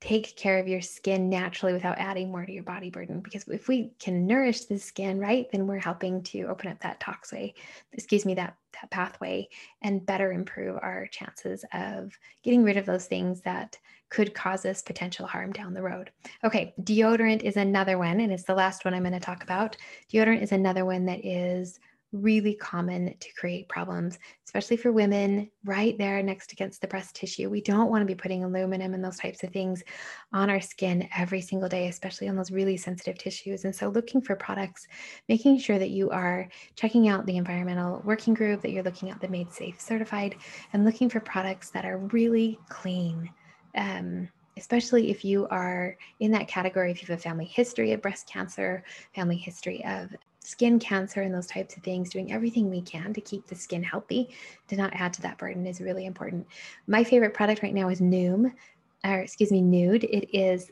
take 0.00 0.34
care 0.36 0.58
of 0.58 0.66
your 0.66 0.80
skin 0.80 1.28
naturally 1.28 1.74
without 1.74 1.98
adding 1.98 2.30
more 2.30 2.46
to 2.46 2.52
your 2.52 2.62
body 2.62 2.88
burden. 2.88 3.20
Because 3.20 3.46
if 3.48 3.68
we 3.68 3.92
can 3.98 4.26
nourish 4.26 4.64
the 4.64 4.78
skin, 4.78 5.18
right, 5.18 5.46
then 5.52 5.66
we're 5.66 5.78
helping 5.78 6.22
to 6.22 6.44
open 6.44 6.70
up 6.70 6.80
that 6.80 7.00
toxway, 7.00 7.52
excuse 7.92 8.24
me, 8.24 8.34
that, 8.34 8.56
that 8.80 8.90
pathway 8.90 9.46
and 9.82 10.04
better 10.06 10.32
improve 10.32 10.78
our 10.80 11.06
chances 11.08 11.66
of 11.74 12.18
getting 12.42 12.62
rid 12.62 12.78
of 12.78 12.86
those 12.86 13.06
things 13.06 13.42
that 13.42 13.78
could 14.08 14.34
cause 14.34 14.64
us 14.64 14.82
potential 14.82 15.26
harm 15.26 15.52
down 15.52 15.74
the 15.74 15.82
road. 15.82 16.10
Okay, 16.44 16.74
deodorant 16.82 17.42
is 17.42 17.56
another 17.56 17.98
one, 17.98 18.20
and 18.20 18.32
it's 18.32 18.44
the 18.44 18.54
last 18.54 18.84
one 18.84 18.94
I'm 18.94 19.02
going 19.02 19.12
to 19.12 19.20
talk 19.20 19.42
about. 19.42 19.76
Deodorant 20.12 20.42
is 20.42 20.52
another 20.52 20.84
one 20.84 21.04
that 21.04 21.24
is 21.24 21.78
really 22.12 22.54
common 22.54 23.14
to 23.18 23.32
create 23.34 23.68
problems, 23.68 24.18
especially 24.44 24.76
for 24.76 24.90
women 24.90 25.50
right 25.64 25.96
there 25.96 26.22
next 26.22 26.52
against 26.52 26.80
the 26.80 26.88
breast 26.88 27.14
tissue. 27.14 27.48
We 27.48 27.60
don't 27.60 27.90
want 27.90 28.02
to 28.02 28.06
be 28.06 28.14
putting 28.14 28.42
aluminum 28.42 28.94
and 28.94 29.04
those 29.04 29.18
types 29.18 29.42
of 29.42 29.50
things 29.50 29.82
on 30.32 30.50
our 30.50 30.60
skin 30.60 31.08
every 31.16 31.40
single 31.40 31.68
day, 31.68 31.88
especially 31.88 32.28
on 32.28 32.36
those 32.36 32.50
really 32.50 32.76
sensitive 32.76 33.18
tissues. 33.18 33.64
And 33.64 33.74
so, 33.74 33.88
looking 33.88 34.20
for 34.20 34.34
products, 34.36 34.86
making 35.28 35.58
sure 35.58 35.78
that 35.78 35.90
you 35.90 36.10
are 36.10 36.48
checking 36.74 37.08
out 37.08 37.26
the 37.26 37.36
environmental 37.36 38.02
working 38.04 38.34
group, 38.34 38.62
that 38.62 38.72
you're 38.72 38.82
looking 38.82 39.10
at 39.10 39.20
the 39.20 39.28
Made 39.28 39.52
Safe 39.52 39.80
certified, 39.80 40.36
and 40.72 40.84
looking 40.84 41.08
for 41.08 41.20
products 41.20 41.70
that 41.70 41.84
are 41.84 41.98
really 41.98 42.58
clean. 42.68 43.30
Um, 43.76 44.28
especially 44.56 45.10
if 45.10 45.24
you 45.24 45.46
are 45.48 45.96
in 46.18 46.30
that 46.32 46.46
category, 46.46 46.90
if 46.90 47.00
you 47.00 47.08
have 47.08 47.18
a 47.18 47.22
family 47.22 47.46
history 47.46 47.92
of 47.92 48.02
breast 48.02 48.28
cancer, 48.28 48.84
family 49.14 49.36
history 49.36 49.82
of 49.86 50.14
skin 50.40 50.78
cancer 50.78 51.22
and 51.22 51.34
those 51.34 51.46
types 51.46 51.76
of 51.76 51.82
things, 51.82 52.10
doing 52.10 52.32
everything 52.32 52.68
we 52.68 52.80
can 52.82 53.12
to 53.14 53.20
keep 53.20 53.46
the 53.46 53.54
skin 53.54 53.82
healthy, 53.82 54.30
to 54.68 54.76
not 54.76 54.92
add 54.94 55.12
to 55.12 55.22
that 55.22 55.38
burden 55.38 55.66
is 55.66 55.80
really 55.80 56.06
important. 56.06 56.46
My 56.86 57.04
favorite 57.04 57.34
product 57.34 57.62
right 57.62 57.74
now 57.74 57.88
is 57.88 58.00
Noom, 58.00 58.52
or 59.04 59.18
excuse 59.20 59.52
me, 59.52 59.62
Nuud. 59.62 60.04
It 60.04 60.28
is 60.36 60.70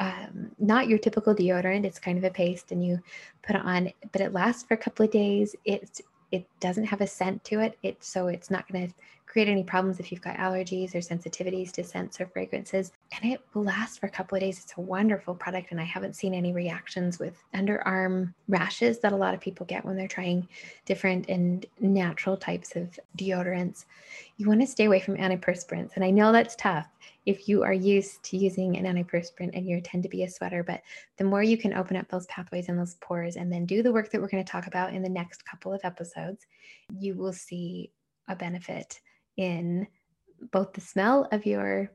um, 0.00 0.50
not 0.58 0.88
your 0.88 0.98
typical 0.98 1.34
deodorant. 1.34 1.84
It's 1.84 1.98
kind 1.98 2.16
of 2.16 2.24
a 2.24 2.30
paste 2.30 2.72
and 2.72 2.84
you 2.84 2.98
put 3.42 3.56
it 3.56 3.62
on, 3.62 3.92
but 4.12 4.22
it 4.22 4.32
lasts 4.32 4.62
for 4.62 4.74
a 4.74 4.78
couple 4.78 5.04
of 5.04 5.12
days. 5.12 5.54
It's 5.64 6.00
it 6.30 6.46
doesn't 6.60 6.84
have 6.84 7.00
a 7.00 7.06
scent 7.06 7.44
to 7.44 7.60
it. 7.60 7.78
It 7.82 8.02
so 8.02 8.28
it's 8.28 8.50
not 8.50 8.70
going 8.70 8.88
to 8.88 8.94
create 9.30 9.48
any 9.48 9.62
problems 9.62 10.00
if 10.00 10.10
you've 10.10 10.20
got 10.20 10.36
allergies 10.36 10.92
or 10.92 10.98
sensitivities 10.98 11.70
to 11.70 11.84
scents 11.84 12.20
or 12.20 12.26
fragrances. 12.26 12.90
And 13.12 13.32
it 13.32 13.40
will 13.54 13.62
last 13.62 14.00
for 14.00 14.06
a 14.06 14.10
couple 14.10 14.34
of 14.34 14.42
days. 14.42 14.58
It's 14.58 14.74
a 14.76 14.80
wonderful 14.80 15.36
product. 15.36 15.70
And 15.70 15.80
I 15.80 15.84
haven't 15.84 16.16
seen 16.16 16.34
any 16.34 16.52
reactions 16.52 17.20
with 17.20 17.40
underarm 17.54 18.34
rashes 18.48 18.98
that 19.00 19.12
a 19.12 19.16
lot 19.16 19.32
of 19.32 19.40
people 19.40 19.66
get 19.66 19.84
when 19.84 19.96
they're 19.96 20.08
trying 20.08 20.48
different 20.84 21.28
and 21.28 21.64
natural 21.78 22.36
types 22.36 22.74
of 22.74 22.98
deodorants. 23.16 23.84
You 24.36 24.48
want 24.48 24.62
to 24.62 24.66
stay 24.66 24.86
away 24.86 24.98
from 24.98 25.16
antiperspirants. 25.16 25.92
And 25.94 26.04
I 26.04 26.10
know 26.10 26.32
that's 26.32 26.56
tough 26.56 26.88
if 27.30 27.48
you 27.48 27.62
are 27.62 27.72
used 27.72 28.20
to 28.24 28.36
using 28.36 28.76
an 28.76 28.84
antiperspirant 28.84 29.50
and 29.54 29.64
you 29.64 29.80
tend 29.80 30.02
to 30.02 30.08
be 30.08 30.24
a 30.24 30.28
sweater, 30.28 30.64
but 30.64 30.82
the 31.16 31.22
more 31.22 31.44
you 31.44 31.56
can 31.56 31.72
open 31.72 31.96
up 31.96 32.08
those 32.08 32.26
pathways 32.26 32.68
and 32.68 32.76
those 32.76 32.94
pores 32.94 33.36
and 33.36 33.52
then 33.52 33.64
do 33.64 33.84
the 33.84 33.92
work 33.92 34.10
that 34.10 34.20
we're 34.20 34.28
going 34.28 34.44
to 34.44 34.50
talk 34.50 34.66
about 34.66 34.92
in 34.92 35.00
the 35.00 35.08
next 35.08 35.46
couple 35.46 35.72
of 35.72 35.80
episodes, 35.84 36.44
you 36.98 37.14
will 37.14 37.32
see 37.32 37.92
a 38.26 38.34
benefit 38.34 39.00
in 39.36 39.86
both 40.50 40.72
the 40.72 40.80
smell 40.80 41.28
of 41.30 41.46
your 41.46 41.92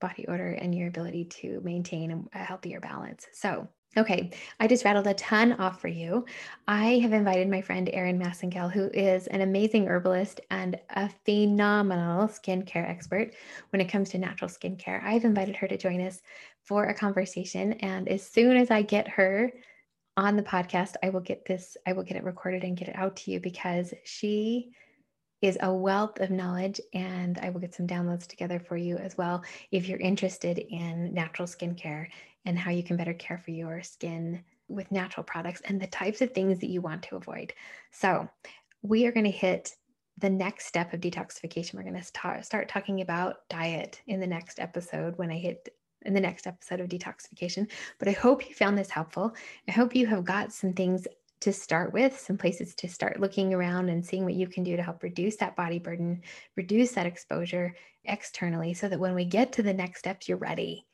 body 0.00 0.24
odor 0.28 0.52
and 0.52 0.72
your 0.72 0.86
ability 0.86 1.24
to 1.24 1.60
maintain 1.64 2.28
a 2.32 2.38
healthier 2.38 2.78
balance. 2.78 3.26
So, 3.32 3.68
okay, 3.96 4.30
I 4.60 4.66
just 4.66 4.84
rattled 4.84 5.06
a 5.06 5.14
ton 5.14 5.52
off 5.54 5.80
for 5.80 5.88
you. 5.88 6.24
I 6.68 6.98
have 6.98 7.12
invited 7.12 7.48
my 7.48 7.60
friend 7.60 7.88
Erin 7.92 8.18
Massengill, 8.18 8.70
who 8.70 8.90
is 8.92 9.26
an 9.28 9.40
amazing 9.40 9.86
herbalist 9.86 10.40
and 10.50 10.78
a 10.90 11.08
phenomenal 11.24 12.28
skincare 12.28 12.88
expert 12.88 13.34
when 13.70 13.80
it 13.80 13.88
comes 13.88 14.10
to 14.10 14.18
natural 14.18 14.50
skincare. 14.50 15.02
I've 15.02 15.24
invited 15.24 15.56
her 15.56 15.68
to 15.68 15.78
join 15.78 16.00
us 16.00 16.20
for 16.62 16.84
a 16.86 16.94
conversation. 16.94 17.74
And 17.74 18.08
as 18.08 18.26
soon 18.26 18.56
as 18.56 18.70
I 18.70 18.82
get 18.82 19.08
her 19.08 19.52
on 20.16 20.36
the 20.36 20.42
podcast, 20.42 20.94
I 21.02 21.10
will 21.10 21.20
get 21.20 21.44
this, 21.44 21.76
I 21.86 21.92
will 21.92 22.02
get 22.02 22.16
it 22.16 22.24
recorded 22.24 22.64
and 22.64 22.76
get 22.76 22.88
it 22.88 22.96
out 22.96 23.16
to 23.16 23.30
you 23.30 23.40
because 23.40 23.94
she 24.04 24.72
is 25.42 25.58
a 25.60 25.72
wealth 25.72 26.20
of 26.20 26.30
knowledge, 26.30 26.80
and 26.94 27.38
I 27.38 27.50
will 27.50 27.60
get 27.60 27.74
some 27.74 27.86
downloads 27.86 28.26
together 28.26 28.58
for 28.58 28.76
you 28.76 28.96
as 28.96 29.16
well 29.18 29.44
if 29.70 29.88
you're 29.88 29.98
interested 29.98 30.58
in 30.58 31.12
natural 31.12 31.46
skincare 31.46 32.06
and 32.44 32.58
how 32.58 32.70
you 32.70 32.82
can 32.82 32.96
better 32.96 33.14
care 33.14 33.38
for 33.38 33.50
your 33.50 33.82
skin 33.82 34.42
with 34.68 34.90
natural 34.90 35.24
products 35.24 35.60
and 35.64 35.80
the 35.80 35.86
types 35.88 36.20
of 36.22 36.32
things 36.32 36.58
that 36.60 36.70
you 36.70 36.80
want 36.80 37.02
to 37.04 37.16
avoid. 37.16 37.52
So, 37.90 38.28
we 38.82 39.06
are 39.06 39.12
going 39.12 39.24
to 39.24 39.30
hit 39.30 39.74
the 40.18 40.30
next 40.30 40.66
step 40.66 40.92
of 40.92 41.00
detoxification. 41.00 41.74
We're 41.74 41.82
going 41.82 41.94
to 41.94 42.02
start, 42.02 42.44
start 42.44 42.68
talking 42.68 43.00
about 43.00 43.48
diet 43.48 44.00
in 44.06 44.20
the 44.20 44.26
next 44.26 44.60
episode 44.60 45.18
when 45.18 45.30
I 45.30 45.36
hit 45.36 45.68
in 46.02 46.14
the 46.14 46.20
next 46.20 46.46
episode 46.46 46.80
of 46.80 46.88
detoxification. 46.88 47.68
But 47.98 48.08
I 48.08 48.12
hope 48.12 48.48
you 48.48 48.54
found 48.54 48.78
this 48.78 48.90
helpful. 48.90 49.34
I 49.68 49.72
hope 49.72 49.94
you 49.94 50.06
have 50.06 50.24
got 50.24 50.52
some 50.52 50.72
things 50.72 51.06
to 51.40 51.52
start 51.52 51.92
with, 51.92 52.18
some 52.18 52.38
places 52.38 52.74
to 52.76 52.88
start 52.88 53.20
looking 53.20 53.52
around 53.52 53.88
and 53.88 54.04
seeing 54.04 54.24
what 54.24 54.34
you 54.34 54.48
can 54.48 54.64
do 54.64 54.76
to 54.76 54.82
help 54.82 55.02
reduce 55.02 55.36
that 55.36 55.56
body 55.56 55.78
burden, 55.78 56.22
reduce 56.56 56.92
that 56.92 57.06
exposure 57.06 57.74
externally, 58.04 58.74
so 58.74 58.88
that 58.88 59.00
when 59.00 59.14
we 59.14 59.24
get 59.24 59.52
to 59.52 59.62
the 59.62 59.74
next 59.74 60.00
steps, 60.00 60.28
you're 60.28 60.38
ready 60.38 60.86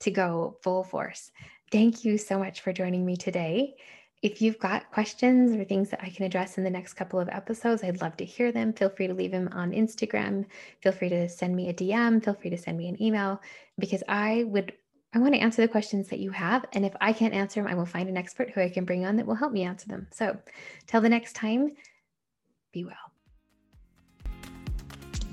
to 0.00 0.10
go 0.10 0.56
full 0.62 0.84
force. 0.84 1.30
Thank 1.72 2.04
you 2.04 2.16
so 2.18 2.38
much 2.38 2.60
for 2.60 2.72
joining 2.72 3.04
me 3.04 3.16
today. 3.16 3.74
If 4.22 4.42
you've 4.42 4.58
got 4.58 4.90
questions 4.90 5.54
or 5.54 5.64
things 5.64 5.90
that 5.90 6.02
I 6.02 6.10
can 6.10 6.24
address 6.24 6.58
in 6.58 6.64
the 6.64 6.70
next 6.70 6.94
couple 6.94 7.20
of 7.20 7.28
episodes, 7.28 7.84
I'd 7.84 8.00
love 8.00 8.16
to 8.16 8.24
hear 8.24 8.50
them. 8.50 8.72
Feel 8.72 8.90
free 8.90 9.06
to 9.06 9.14
leave 9.14 9.30
them 9.30 9.48
on 9.52 9.70
Instagram. 9.72 10.46
Feel 10.82 10.92
free 10.92 11.08
to 11.08 11.28
send 11.28 11.54
me 11.54 11.68
a 11.68 11.74
DM. 11.74 12.24
Feel 12.24 12.34
free 12.34 12.50
to 12.50 12.58
send 12.58 12.78
me 12.78 12.88
an 12.88 13.00
email 13.00 13.40
because 13.78 14.02
I 14.08 14.44
would 14.48 14.72
I 15.14 15.18
want 15.18 15.34
to 15.34 15.40
answer 15.40 15.62
the 15.62 15.68
questions 15.68 16.08
that 16.08 16.18
you 16.18 16.30
have. 16.30 16.66
And 16.72 16.84
if 16.84 16.94
I 17.00 17.12
can't 17.12 17.32
answer 17.32 17.62
them, 17.62 17.70
I 17.70 17.74
will 17.74 17.86
find 17.86 18.08
an 18.08 18.16
expert 18.16 18.50
who 18.50 18.60
I 18.60 18.68
can 18.68 18.84
bring 18.84 19.06
on 19.06 19.16
that 19.16 19.26
will 19.26 19.34
help 19.34 19.52
me 19.52 19.62
answer 19.62 19.88
them. 19.88 20.06
So 20.12 20.36
till 20.86 21.00
the 21.00 21.08
next 21.08 21.34
time, 21.34 21.72
be 22.72 22.84
well. 22.84 22.94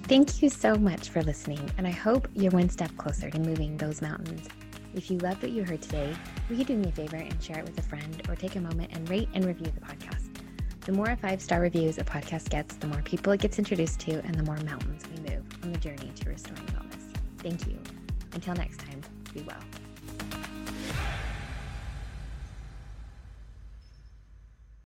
Thank 0.04 0.42
you 0.42 0.50
so 0.50 0.76
much 0.76 1.10
for 1.10 1.24
listening. 1.24 1.70
And 1.78 1.88
I 1.88 1.92
hope 1.92 2.28
you're 2.36 2.52
one 2.52 2.70
step 2.70 2.96
closer 2.96 3.30
to 3.30 3.40
moving 3.40 3.76
those 3.76 4.02
mountains. 4.02 4.48
If 4.94 5.12
you 5.12 5.18
loved 5.18 5.42
what 5.42 5.52
you 5.52 5.66
heard 5.66 5.82
today, 5.82 6.16
will 6.48 6.56
you 6.56 6.64
do 6.64 6.78
me 6.78 6.88
a 6.88 6.92
favor 6.92 7.18
and 7.18 7.44
share 7.44 7.60
it 7.60 7.66
with 7.66 7.78
a 7.78 7.82
friend 7.82 8.22
or 8.30 8.36
take 8.36 8.56
a 8.56 8.62
moment 8.62 8.92
and 8.94 9.10
rate 9.10 9.28
and 9.34 9.44
review 9.44 9.66
the 9.66 9.82
podcast? 9.82 10.30
The 10.82 10.94
more 10.94 11.14
five 11.18 11.42
star 11.42 11.60
reviews 11.60 11.98
a 11.98 12.04
podcast 12.04 12.50
gets, 12.50 12.76
the 12.76 12.88
more 12.88 13.02
people 13.02 13.34
it 13.34 13.42
gets 13.42 13.58
introduced 13.58 14.00
to, 14.02 14.24
and 14.24 14.36
the 14.36 14.44
more 14.44 14.58
mountains 14.58 15.04
we 15.10 15.30
move 15.30 15.44
on 15.64 15.74
the 15.74 15.80
journey 15.80 16.12
to 16.16 16.30
restoring 16.30 16.64
wellness. 16.68 17.12
Thank 17.40 17.68
you. 17.68 17.78
Until 18.34 18.54
next 18.54 18.80
time 18.80 18.95
be 19.36 19.42
well. 19.42 19.85